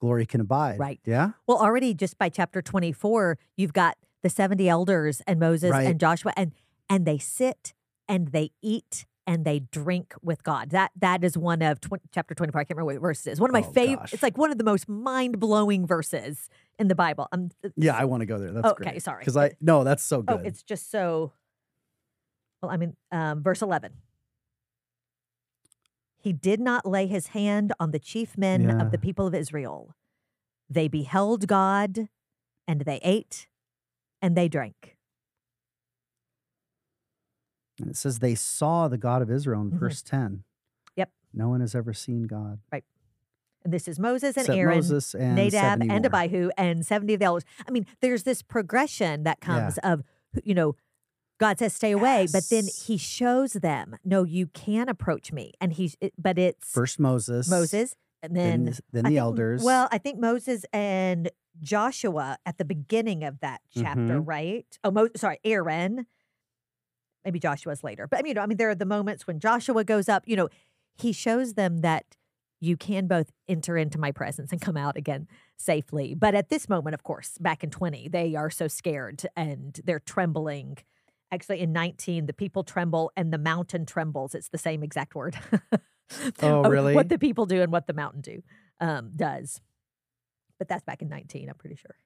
[0.00, 0.78] glory can abide.
[0.78, 1.00] Right.
[1.06, 1.30] Yeah.
[1.46, 5.86] Well, already just by chapter 24, you've got the 70 elders and Moses Right.
[5.86, 6.52] and Joshua and
[6.90, 7.72] and they sit
[8.08, 10.70] and they eat and they drink with God.
[10.70, 12.60] That that is one of 20, chapter 24.
[12.60, 13.40] I can't remember what verse it is.
[13.40, 14.12] One of my Oh, favorite.
[14.12, 17.28] It's like one of the most mind-blowing verses in the Bible.
[17.32, 18.50] Um, Yeah, I want to go there.
[18.52, 18.88] That's Oh, great.
[18.90, 19.20] okay, sorry.
[19.20, 20.46] Because I no, that's so oh, good.
[20.46, 21.32] it's just so
[22.64, 23.92] Well, I mean, um, verse 11.
[26.16, 28.80] He did not lay his hand on the chief men Yeah.
[28.80, 29.94] of the people of Israel.
[30.70, 32.08] They beheld God
[32.66, 33.48] and they ate
[34.22, 34.96] and they drank.
[37.80, 39.78] and it says they saw the God of Israel in Mhm.
[39.80, 40.44] verse 10.
[40.94, 41.10] Yep.
[41.32, 42.60] No one has ever seen God.
[42.70, 42.84] Right.
[43.64, 46.06] And this is Moses and Except Aaron, Moses and Nadab and.
[46.06, 47.44] Abihu, and 70 of the elders.
[47.66, 49.46] I mean, there's this progression that Yeah.
[49.46, 50.04] comes of,
[50.44, 50.76] you know,
[51.38, 55.52] God says, stay away, but then he shows them, no, you can approach me.
[55.60, 57.48] And he's, it, but it's First Moses.
[57.50, 59.62] Moses, and Then, then, the- then the think- elders.
[59.64, 61.30] Well, I think Moses and
[61.60, 64.26] Joshua at the beginning of that chapter, Mhm.
[64.26, 64.78] right?
[64.84, 66.06] Oh, Mo- sorry, Aaron.
[67.24, 69.40] Maybe Joshua's later, but I mean, you know, I mean, there are the moments when
[69.40, 70.24] Joshua goes up.
[70.26, 70.48] You know,
[70.94, 72.04] he shows them that
[72.60, 75.26] you can both enter into my presence and come out again
[75.56, 76.14] safely.
[76.14, 80.00] But at this moment, of course, back in twenty, they are so scared and they're
[80.00, 80.78] trembling.
[81.34, 84.34] Actually, in nineteen, the people tremble and the mountain trembles.
[84.34, 85.36] It's the same exact word.
[86.42, 86.94] Oh, really?
[86.94, 88.42] What the people do and what the mountain do
[88.80, 89.60] um, does.
[90.58, 91.96] But that's back in 19, I'm pretty sure.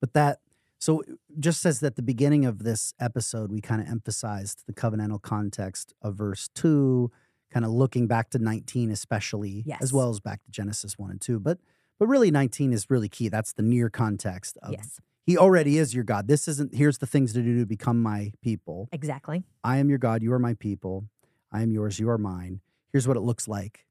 [0.00, 0.40] But that
[0.78, 1.02] so
[1.38, 5.92] just as at the beginning of this episode, we kind of emphasized the covenantal context
[6.00, 7.10] of verse two,
[7.52, 9.82] kind of looking back to 19 especially, Yes.
[9.82, 11.38] as well as back to Genesis one and two.
[11.38, 11.58] But
[11.98, 13.28] but really 19 is really key.
[13.28, 14.98] That's the near context of yes,
[15.30, 16.26] he already is your God.
[16.26, 18.88] This isn't here's the things to do to become my people.
[18.92, 19.44] exactly.
[19.62, 21.04] I am your God, you are my people.
[21.52, 22.60] I am yours, you are mine.
[22.92, 23.86] Here's what it looks like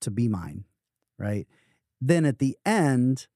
[0.00, 0.64] to be mine,
[1.18, 1.46] right?
[2.00, 3.28] Then at the end,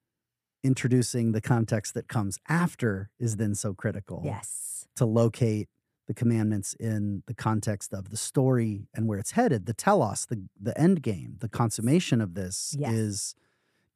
[0.65, 4.87] introducing the context that comes after is then so critical Yes.
[4.97, 5.69] to locate
[6.09, 9.67] the commandments in the context of the story and where it's headed.
[9.67, 12.93] The telos, the the end game, the consummation of this Yes.
[12.93, 13.35] is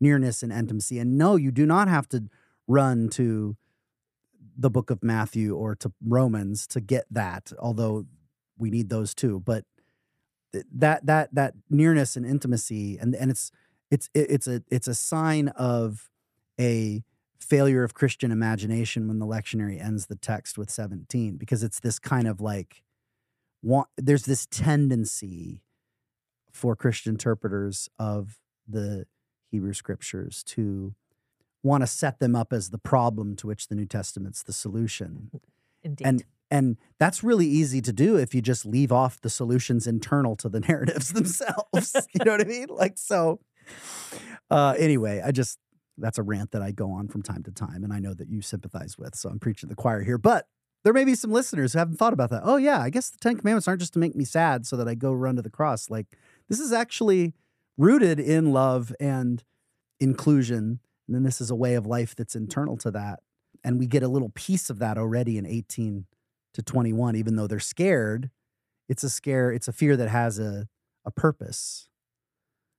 [0.01, 0.99] nearness and intimacy.
[1.01, 2.25] And no, you do not have to
[2.71, 3.57] run to
[4.57, 8.07] the book of Matthew or to Romans to get that, although
[8.59, 9.41] we need those too.
[9.41, 9.65] But
[10.73, 13.51] that that that nearness and intimacy and and it's
[13.91, 16.11] it's it's a it's a sign of
[16.59, 17.03] a
[17.39, 21.99] failure of Christian imagination when the lectionary ends the text with 17 because it's this
[21.99, 22.83] kind of like
[23.63, 25.63] want there's this tendency
[26.53, 29.07] for Christian interpreters of the
[29.51, 30.95] Hebrew scriptures to
[31.63, 35.31] want to set them up as the problem to which the New Testament's the solution.
[35.83, 36.07] Indeed.
[36.07, 40.35] And and that's really easy to do if you just leave off the solutions internal
[40.37, 41.95] to the narratives themselves.
[42.13, 42.67] you know what I mean?
[42.69, 43.41] Like so
[44.51, 45.59] uh anyway, I just
[45.99, 48.29] that's a rant that I go on from time to time and I know that
[48.29, 49.15] you sympathize with.
[49.15, 50.47] So I'm preaching to the choir here, but
[50.83, 52.41] there may be some listeners who haven't thought about that.
[52.43, 54.89] Oh yeah, I guess the 10 commandments aren't just to make me sad so that
[54.89, 55.91] I go run to the cross.
[55.91, 56.07] Like
[56.49, 57.35] this is actually
[57.77, 59.45] rooted in love and
[60.01, 60.81] inclusion.
[61.11, 63.19] And then this is a way of life that's internal to that.
[63.65, 66.05] And we get a little piece of that already in 18
[66.55, 68.31] to 21, even though they're scared.
[68.89, 70.69] It's a scare, it's a fear that has a,
[71.05, 71.89] a purpose.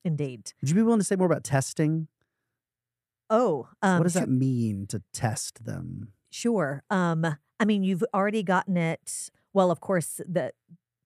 [0.05, 0.53] Indeed.
[0.61, 2.07] Would you be willing to say more about testing?
[3.29, 6.13] Oh, um, what does sure- that mean to test them?
[6.29, 6.83] Sure.
[6.89, 9.29] Um, I mean, you've already gotten it.
[9.51, 10.53] Well, of course, the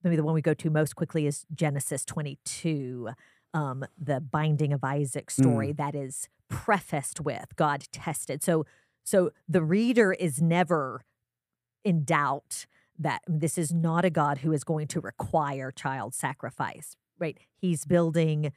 [0.03, 3.09] maybe the one we go to most quickly is Genesis 22,
[3.55, 8.43] um, the binding of Isaac story that is prefaced with God tested.
[8.43, 8.65] So,
[9.03, 11.05] so the reader is never
[11.83, 12.65] in doubt
[12.99, 16.97] that this is not a God who is going to require child sacrifice.
[17.17, 17.39] Right?
[17.55, 18.51] He's building.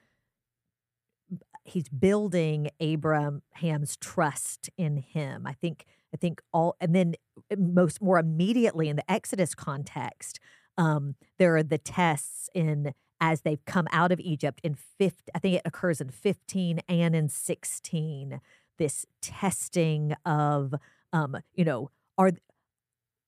[1.63, 5.47] He's building Abraham's trust in him.
[5.47, 7.15] I think I think all, and then
[7.53, 10.41] uh, most more immediately in the Exodus context,
[10.79, 15.39] um, there are the tests in as they've come out of Egypt in 15, I
[15.39, 18.41] think it occurs in 15 and in 16,
[18.79, 20.75] this testing of,
[21.13, 22.31] um, you know, are,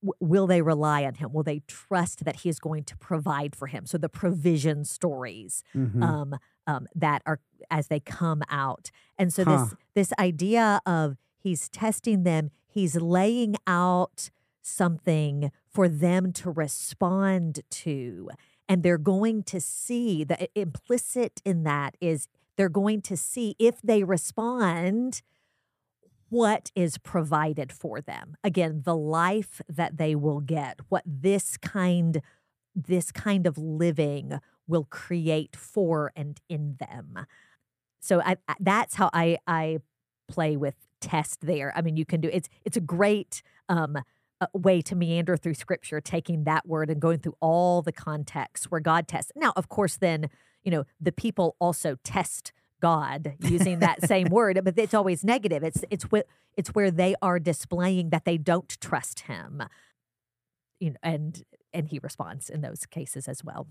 [0.02, 1.32] w- will they rely on him?
[1.32, 3.86] Will they trust that he is going to provide for him?
[3.86, 6.02] So the provision stories Mhm.
[6.02, 6.34] um,
[6.66, 8.90] um, that are as they come out.
[9.18, 9.70] And so Huh.
[9.70, 14.30] this this idea of he's testing them, he's laying out
[14.62, 18.30] something for them to respond to,
[18.70, 23.82] and they're going to see that implicit in that is they're going to see if
[23.82, 25.22] they respond
[26.28, 28.36] what is provided for them.
[28.44, 32.22] Again the life that they will get what this kind
[32.76, 37.26] this kind of living will create for and in them.
[37.98, 39.80] So I, that's how i i
[40.28, 41.72] play with test there.
[41.74, 43.98] I mean you can do it's it's a great um
[44.54, 48.80] way to meander through scripture taking that word and going through all the contexts where
[48.80, 49.32] god tests.
[49.36, 50.28] Now of course then
[50.62, 55.62] you know the people also test god using that same word but it's always negative.
[55.62, 59.62] It's it's wh- it's where they are displaying that they don't trust him
[60.78, 63.68] you know and and he responds in those cases as well.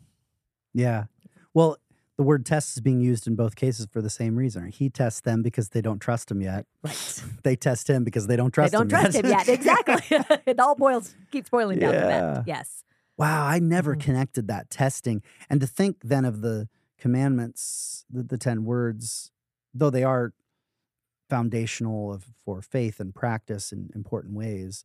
[0.74, 1.06] Yeah.
[1.54, 1.78] Well,
[2.20, 4.68] the word test is being used in both cases for the same reason.
[4.68, 6.66] He tests them because they don't trust him yet.
[6.84, 9.24] right They test him because they don't trust they don't him trust yet.
[9.24, 12.84] him yet exactly it all boils keeps boiling down to that yes
[13.16, 14.02] Wow, I never Mhm.
[14.02, 15.22] connected that testing.
[15.50, 16.68] And to think then of the
[16.98, 19.32] commandments, the, the 10 words,
[19.74, 20.34] though they are
[21.30, 24.84] foundational of for faith and practice in important ways,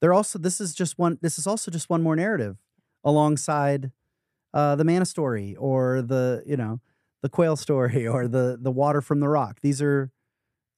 [0.00, 2.56] they're also this is just one this is also just one more narrative
[3.04, 3.92] alongside
[4.54, 6.80] uh the manna story or the, you know,
[7.22, 9.60] the quail story or the the water from the rock.
[9.62, 10.10] These are,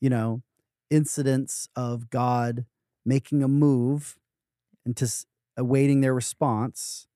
[0.00, 0.42] you know,
[0.90, 2.66] incidents of God
[3.04, 4.18] making a move
[4.86, 7.06] and s- awaiting their response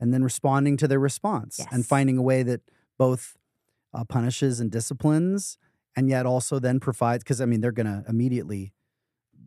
[0.00, 2.60] and then responding to their response and finding a way that
[2.98, 3.36] both
[3.94, 5.56] uh, punishes and disciplines
[5.96, 8.72] and yet also then provides because i mean they're going to immediately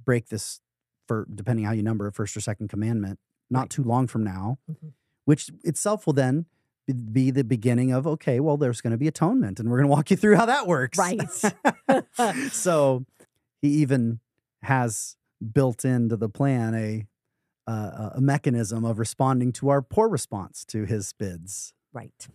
[0.05, 0.61] break this
[1.07, 3.69] for depending how you number it first or second commandment not Right.
[3.69, 4.93] too long from now Mhm.
[5.25, 6.45] which itself will then
[6.93, 9.91] be- the beginning of okay well there's going to be atonement and we're going to
[9.91, 11.21] walk you through how that works Right.
[12.51, 13.05] so
[13.61, 14.19] he even
[14.61, 15.17] has
[15.53, 17.05] built into the plan a
[17.67, 21.73] uh, a mechanism of responding to our poor response to his bids.
[21.91, 22.27] Right.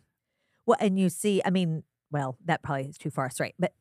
[0.66, 3.72] Well, and you see, I mean, well, that probably is too far straight, but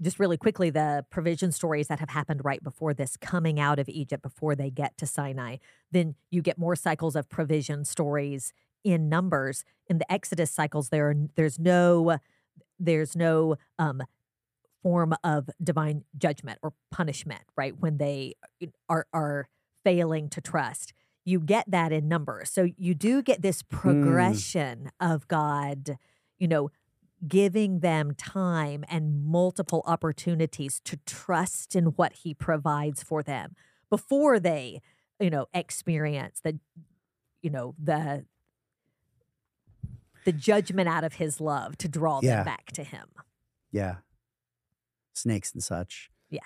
[0.00, 3.88] just really quickly, the provision stories that have happened right before this coming out of
[3.88, 5.56] Egypt before they get to Sinai,
[5.90, 8.52] then you get more cycles of provision stories
[8.84, 9.64] in numbers.
[9.86, 12.18] In the Exodus cycles, there are, there's no
[12.80, 14.02] there's no um,
[14.82, 17.74] form of divine judgment or punishment, right?
[17.78, 18.34] When they
[18.88, 19.48] are are
[19.84, 20.92] failing to trust.
[21.24, 22.50] You get that in numbers.
[22.50, 25.98] So you do get this progression of God,
[26.38, 26.70] you know,
[27.26, 33.56] giving them time and multiple opportunities to trust in what he provides for them
[33.90, 34.80] before they,
[35.20, 36.58] you know, experience the
[37.42, 38.24] you know, the
[40.28, 42.36] the judgment out of his love to draw Yeah.
[42.36, 43.06] them back to him.
[43.72, 43.96] Yeah.
[45.14, 46.10] Snakes and such.
[46.28, 46.40] Yeah.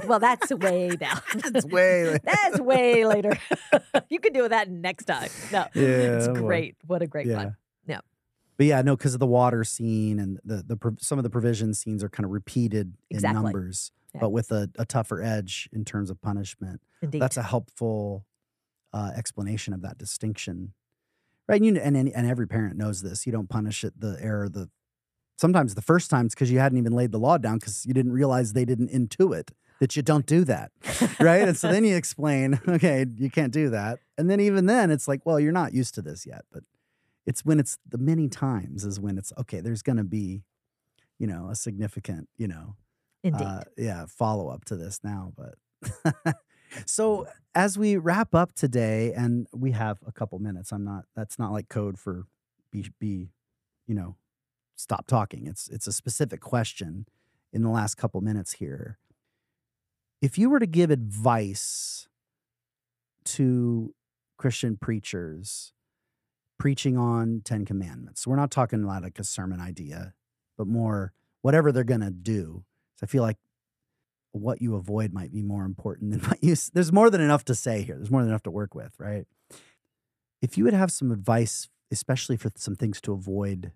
[0.06, 1.20] well, that's way down.
[1.34, 3.36] That's way That's way later.
[4.08, 5.28] you can do that next time.
[5.52, 6.76] No, it's Yeah, well, great.
[6.86, 7.36] What a great yeah.
[7.36, 7.56] one.
[7.86, 7.98] Yeah.
[8.56, 11.74] But yeah, no, because of the water scene and the the some of the provision
[11.74, 13.36] scenes are kind of repeated Exactly.
[13.38, 14.20] in numbers, Yeah.
[14.20, 16.80] but with a, a tougher edge in terms of punishment.
[17.02, 17.20] Indeed.
[17.20, 18.24] That's a helpful
[18.92, 20.74] uh, explanation of that distinction,
[21.50, 21.60] right?
[21.60, 23.26] And, you, and and and every parent knows this.
[23.26, 24.70] You don't punish it the error the
[25.36, 27.94] sometimes the first time it's because you hadn't even laid the law down because you
[27.94, 30.70] didn't realize they didn't intuit that you don't do that,
[31.18, 31.48] right?
[31.48, 35.08] and so then you explain, okay, you can't do that, and then even then it's
[35.08, 36.62] like, well, you're not used to this yet, but
[37.26, 39.60] it's when it's the many times is when it's okay.
[39.60, 40.42] There's going to be,
[41.18, 42.76] you know, a significant, you know,
[43.22, 43.42] Indeed.
[43.42, 45.32] uh, yeah, follow up to this now.
[45.36, 46.34] But
[46.86, 51.04] so as we wrap up today, and we have a couple minutes, I'm not.
[51.16, 52.26] That's not like code for
[52.70, 53.30] be be,
[53.86, 54.16] you know,
[54.76, 55.46] stop talking.
[55.46, 57.06] It's it's a specific question
[57.52, 58.98] in the last couple minutes here.
[60.22, 62.08] If you were to give advice
[63.24, 63.94] to
[64.36, 65.72] Christian preachers
[66.58, 68.26] preaching on 10 commandments.
[68.26, 70.14] We're not talking like a sermon idea,
[70.58, 72.64] but more whatever they're to do.
[72.96, 73.38] So I feel like
[74.32, 77.54] what you avoid might be more important than what you there's more than enough to
[77.54, 77.96] say here.
[77.96, 79.26] There's more than enough to work with, right?
[80.42, 83.72] If you would have some advice especially for some things to avoid,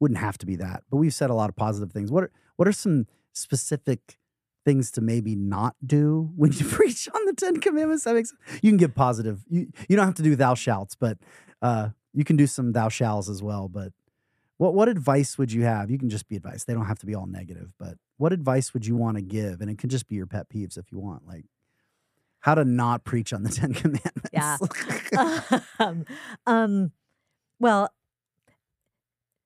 [0.00, 0.84] wouldn't have to be that.
[0.90, 2.10] But we've said a lot of positive things.
[2.10, 4.18] What are what are some specific
[4.64, 8.04] things to maybe not do when you preach on the Ten Commandments?
[8.04, 8.32] That makes
[8.62, 9.44] you can give positive.
[9.48, 11.18] You you don't have to do thou shalt, but
[11.62, 13.68] uh, you can do some thou shalls as well.
[13.68, 13.92] But
[14.58, 15.90] what what advice would you have?
[15.90, 16.64] You can just be advice.
[16.64, 19.60] They don't have to be all negative, but what advice would you want to give?
[19.60, 21.44] And it can just be your pet peeves if you want, like
[22.40, 24.30] how to not preach on the Ten Commandments.
[24.32, 24.58] Yeah.
[25.78, 26.04] um,
[26.46, 26.92] um,
[27.60, 27.90] well,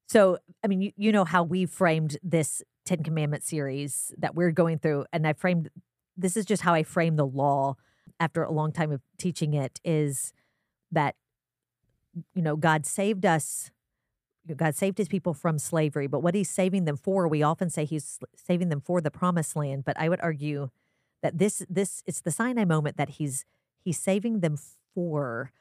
[0.08, 4.50] so I mean, you, you know how we framed this Ten Commandment series that we're
[4.50, 5.68] going through, and I framed
[6.16, 7.76] this is just how I frame the law
[8.18, 10.32] after a long time of teaching it is
[10.90, 11.16] that
[12.34, 13.70] you know God saved us
[14.56, 17.84] God saved his people from slavery, but what he's saving them for, we often say
[17.84, 20.70] he's saving them for the promised land, but I would argue
[21.22, 23.44] that this this it's the Sinai moment that he's
[23.80, 24.58] he's saving them
[24.94, 25.52] for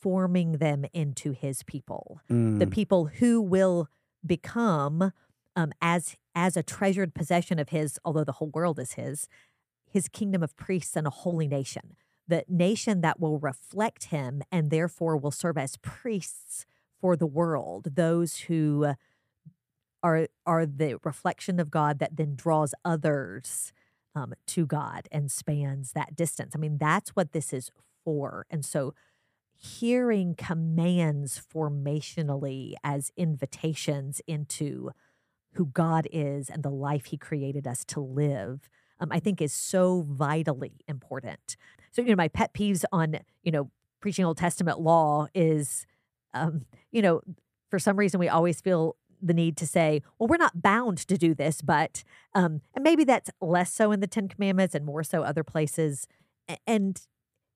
[0.00, 2.58] forming them into his people, mm.
[2.58, 3.88] the people who will
[4.24, 5.12] become
[5.54, 9.28] um, as as a treasured possession of his, although the whole world is his,
[9.90, 11.94] his kingdom of priests and a holy nation,
[12.26, 16.64] the nation that will reflect him and therefore will serve as priests
[17.02, 18.94] for the world, those who
[20.02, 23.72] are are the reflection of God that then draws others
[24.14, 26.52] um, to God and spans that distance.
[26.54, 27.70] I mean, that's what this is
[28.04, 28.94] for, and so
[29.58, 34.90] hearing commands formationally as invitations into
[35.52, 39.52] who God is and the life He created us to live, um, I think is
[39.52, 41.56] so vitally important.
[41.92, 45.86] So, you know, my pet peeves on, you know, preaching Old Testament law is,
[46.34, 47.20] um, you know,
[47.70, 51.16] for some reason we always feel the need to say, well, we're not bound to
[51.16, 52.02] do this, but,
[52.34, 56.08] um, and maybe that's less so in the Ten Commandments and more so other places.
[56.66, 57.00] And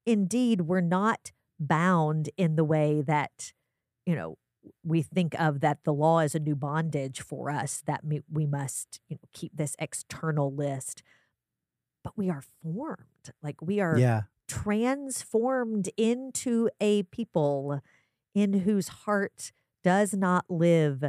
[0.07, 3.53] indeed, we're not bound in the way that,
[4.05, 4.39] you know,
[4.85, 9.01] we think of that the law is a new bondage for us, that we must
[9.09, 11.03] you know, keep this external list.
[12.05, 14.23] But we are formed, like we are yeah.
[14.47, 17.81] transformed into a people
[18.37, 19.51] in whose heart
[19.83, 21.03] does not live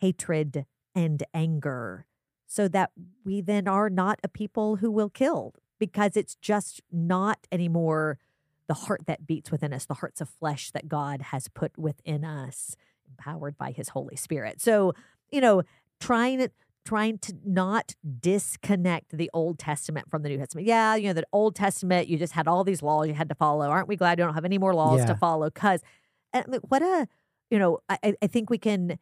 [0.00, 2.06] hatred and anger,
[2.44, 2.90] so that
[3.24, 8.18] we then are not a people who will kill because it's just not anymore
[8.66, 12.24] the heart that beats within us, the hearts of flesh that God has put within
[12.24, 12.74] us,
[13.08, 14.60] empowered by his Holy Spirit.
[14.60, 14.92] So,
[15.30, 15.62] you know,
[16.00, 16.48] trying
[16.84, 20.66] trying to not disconnect the Old Testament from the New Testament.
[20.66, 23.34] Yeah, you know, the Old Testament, you just had all these laws you had to
[23.34, 23.68] follow.
[23.68, 25.06] Aren't we glad you don't have any more laws yeah.
[25.06, 25.50] to follow?
[26.46, 27.08] Mean, what a,
[27.50, 28.98] you know, I, I think we can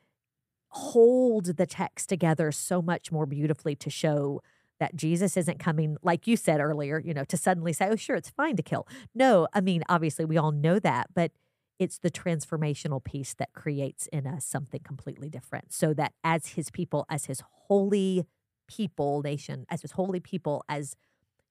[0.68, 4.42] hold the text together so much more beautifully to show
[4.80, 8.16] that Jesus isn't coming, like you said earlier, you know, to suddenly say, oh, sure,
[8.16, 8.86] it's fine to kill.
[9.14, 11.30] No, I mean, obviously, we all know that, but
[11.78, 15.72] it's the transformational piece that creates in us something completely different.
[15.72, 18.26] So that as his people, as his holy
[18.66, 20.96] people nation, as his holy people, as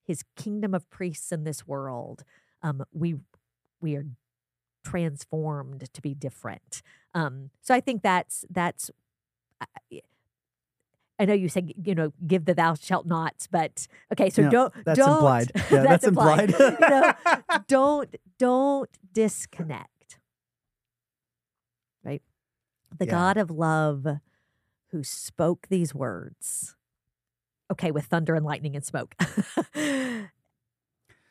[0.02, 2.24] his kingdom of priests in this world,
[2.62, 3.16] um, we
[3.80, 4.06] we are
[4.84, 6.82] transformed to be different.
[7.14, 8.90] Um, so I think that's that's
[11.18, 14.72] I know you said you know give the thou shalt nots, but okay, so don't
[14.84, 15.52] that's don't implied.
[15.56, 16.50] Yeah, that's, that's implied.
[16.50, 16.76] implied.
[16.80, 17.12] you know,
[17.68, 20.18] don't don't disconnect.
[22.04, 22.22] Right,
[22.96, 23.10] the yeah.
[23.10, 24.06] God of love,
[24.90, 26.74] who spoke these words.
[27.72, 29.14] Okay, with thunder and lightning and smoke.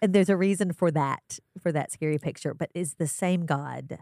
[0.03, 3.99] and there's a reason for that, for that scary picture, but is the same God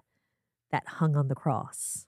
[0.71, 2.07] that hung on the cross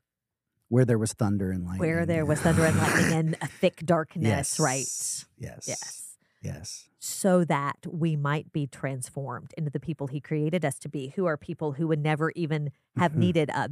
[0.74, 1.88] where there was thunder and lightning.
[1.88, 4.60] Where there was thunder and lightning and a thick darkness, yes.
[4.60, 4.88] right?
[5.38, 5.68] Yes.
[5.68, 6.18] Yes.
[6.41, 6.89] Yes.
[6.98, 11.28] So that we might be transformed into the people he created us to be, who
[11.28, 13.20] are people who would never even have mm-hmm.
[13.20, 13.70] needed a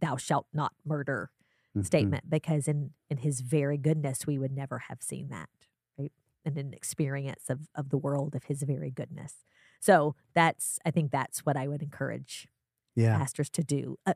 [0.00, 1.30] thou shalt not murder
[1.70, 1.84] mm-hmm.
[1.84, 5.48] statement because in in his very goodness we would never have seen that?
[6.44, 9.44] And an experience of of the world of his very goodness.
[9.80, 12.48] So that's I think that's what I would encourage
[12.94, 13.16] yeah.
[13.16, 13.98] pastors to do.
[14.06, 14.14] Uh,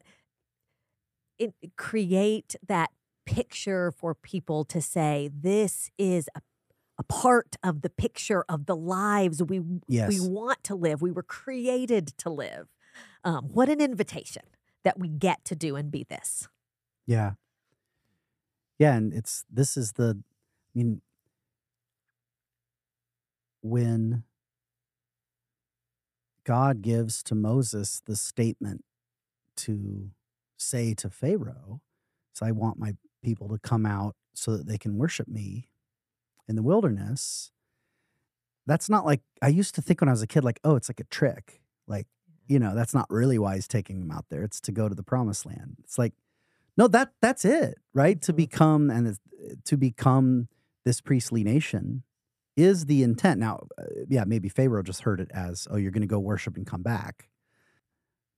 [1.38, 2.90] it, create that
[3.24, 6.40] picture for people to say this is a,
[6.98, 10.08] a part of the picture of the lives we yes.
[10.08, 12.68] we want to live we were created to live
[13.24, 14.42] um, what an invitation
[14.82, 16.48] that we get to do and be this
[17.06, 17.32] yeah
[18.78, 21.02] Yeah, and it's this is the I mean
[23.68, 24.24] when
[26.44, 28.84] God gives to Moses the statement
[29.56, 30.10] to
[30.56, 31.80] say to Pharaoh,
[32.32, 35.68] so I want my people to come out so that they can worship me
[36.48, 37.50] in the wilderness.
[38.66, 40.88] That's not like I used to think when I was a kid, like, oh, it's
[40.88, 41.60] like a trick.
[41.86, 42.06] Like,
[42.46, 44.42] you know, that's not really why he's taking them out there.
[44.42, 45.76] It's to go to the promised land.
[45.84, 46.14] It's like,
[46.76, 48.20] no, that that's it, right?
[48.22, 48.36] To Mhm.
[48.36, 49.18] become and
[49.64, 50.48] to become
[50.84, 52.04] this priestly nation
[52.59, 53.40] is the intent.
[53.40, 56.56] Now, uh, yeah, maybe Pharaoh just heard it as, oh, you're going to go worship
[56.56, 57.28] and come back.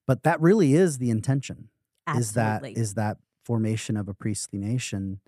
[0.06, 1.70] But that really is the intention
[2.16, 2.80] is that Absolutely.
[2.80, 5.20] is that formation of a priestly nation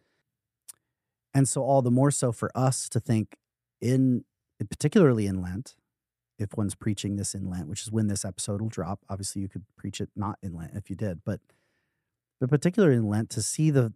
[1.34, 3.36] and so all the more so for us to think
[3.80, 4.24] in
[4.70, 5.74] particularly in lent
[6.38, 9.49] if one's preaching this in lent which is when this episode will drop obviously you
[9.49, 11.40] could preach it not in lent if you did but
[12.40, 13.93] but particularly in lent to see the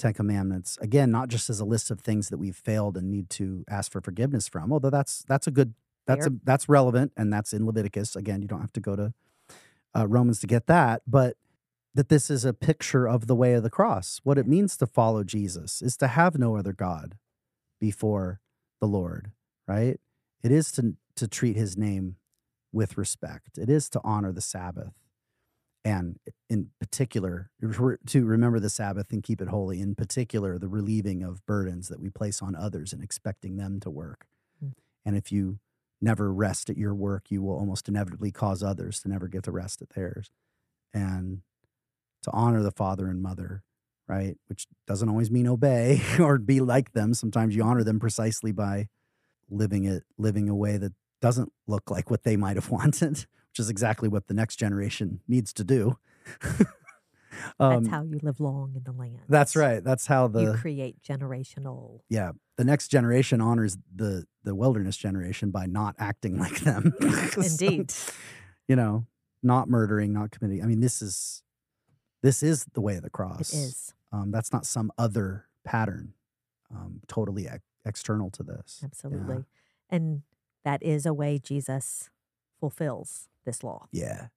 [0.00, 3.30] ten commandments again not just as a list of things that we've failed and need
[3.30, 5.74] to ask for forgiveness from although that's that's a good
[6.06, 9.12] that's a that's relevant and that's in leviticus again you don't have to go to
[9.96, 11.36] uh, romans to get that but
[11.94, 14.20] that this is a picture of the way of the cross.
[14.22, 17.16] What it means to follow Jesus is to have no other God
[17.80, 18.40] before
[18.80, 19.32] the Lord,
[19.66, 19.98] right?
[20.42, 22.16] It is to, to treat his name
[22.72, 24.92] with respect, it is to honor the Sabbath.
[25.84, 26.18] And
[26.50, 27.50] in particular,
[28.06, 32.00] to remember the Sabbath and keep it holy, in particular, the relieving of burdens that
[32.00, 34.26] we place on others and expecting them to work.
[34.62, 34.72] Mm.
[35.06, 35.58] And if you
[36.00, 39.52] never rest at your work, you will almost inevitably cause others to never get the
[39.52, 40.30] rest at theirs.
[40.92, 41.40] And
[42.22, 43.62] to honor the father and mother,
[44.06, 44.36] right?
[44.48, 47.14] Which doesn't always mean obey or be like them.
[47.14, 48.88] Sometimes you honor them precisely by
[49.48, 53.58] living it, living a way that doesn't look like what they might have wanted, which
[53.58, 55.98] is exactly what the next generation needs to do.
[57.58, 59.16] That's how you live long in the land.
[59.16, 59.82] Um, That's right.
[59.82, 62.00] That's how the you create generational.
[62.08, 66.92] yeah the next generation honors the the wilderness generation by not acting like them.
[67.30, 67.94] So, Indeed.
[68.68, 69.06] you know,
[69.42, 70.62] not murdering, not committing.
[70.62, 71.42] I mean, this is
[72.22, 73.54] this is the way of the cross.
[73.54, 73.94] It is.
[74.12, 76.12] Um, that's not some other pattern,
[76.70, 78.82] um, totally ex- external to this.
[78.84, 79.44] Absolutely.
[79.88, 80.20] And
[80.64, 82.10] that is a way Jesus
[82.58, 84.28] fulfills this law, Yeah.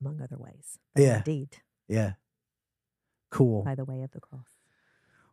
[0.00, 0.78] among other ways.
[0.96, 1.18] Yeah.
[1.18, 1.58] Indeed,
[1.88, 2.14] Yeah.
[3.30, 3.62] Cool.
[3.62, 4.46] by the way of the cross.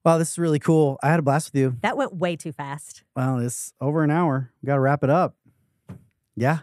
[0.03, 0.97] Wow, this is really cool.
[1.03, 1.77] I had a blast with you.
[1.81, 3.03] That went way too fast.
[3.15, 4.51] Well, it's over an hour.
[4.61, 5.35] We got to wrap it up.
[6.35, 6.59] Yeah.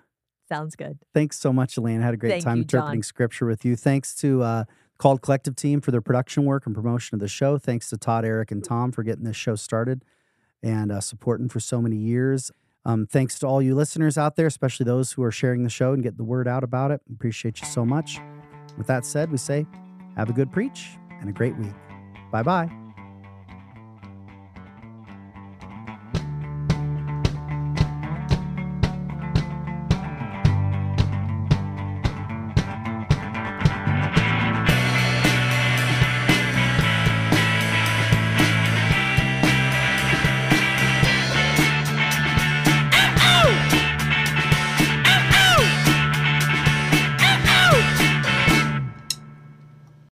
[0.49, 0.99] Sounds good.
[1.15, 2.01] Thanks so much, Elaine.
[2.03, 3.03] I had a great Thank time you, interpreting John.
[3.05, 3.77] scripture with you.
[3.77, 4.65] Thanks to uh,
[4.99, 7.59] Called Collective Team for their production work and promotion of the show.
[7.59, 10.05] Thanks to Todd, Eric, and Tom for getting this show started
[10.63, 12.51] and uh, supporting for so many years.
[12.85, 15.93] Um, thanks to all you listeners out there, especially those who are sharing the show
[15.93, 17.01] and getting the word out about it.
[17.13, 18.19] Appreciate you so much.
[18.77, 19.67] With that said, we say
[20.17, 21.75] have a good preach and a great week.
[22.31, 22.88] Bye bye.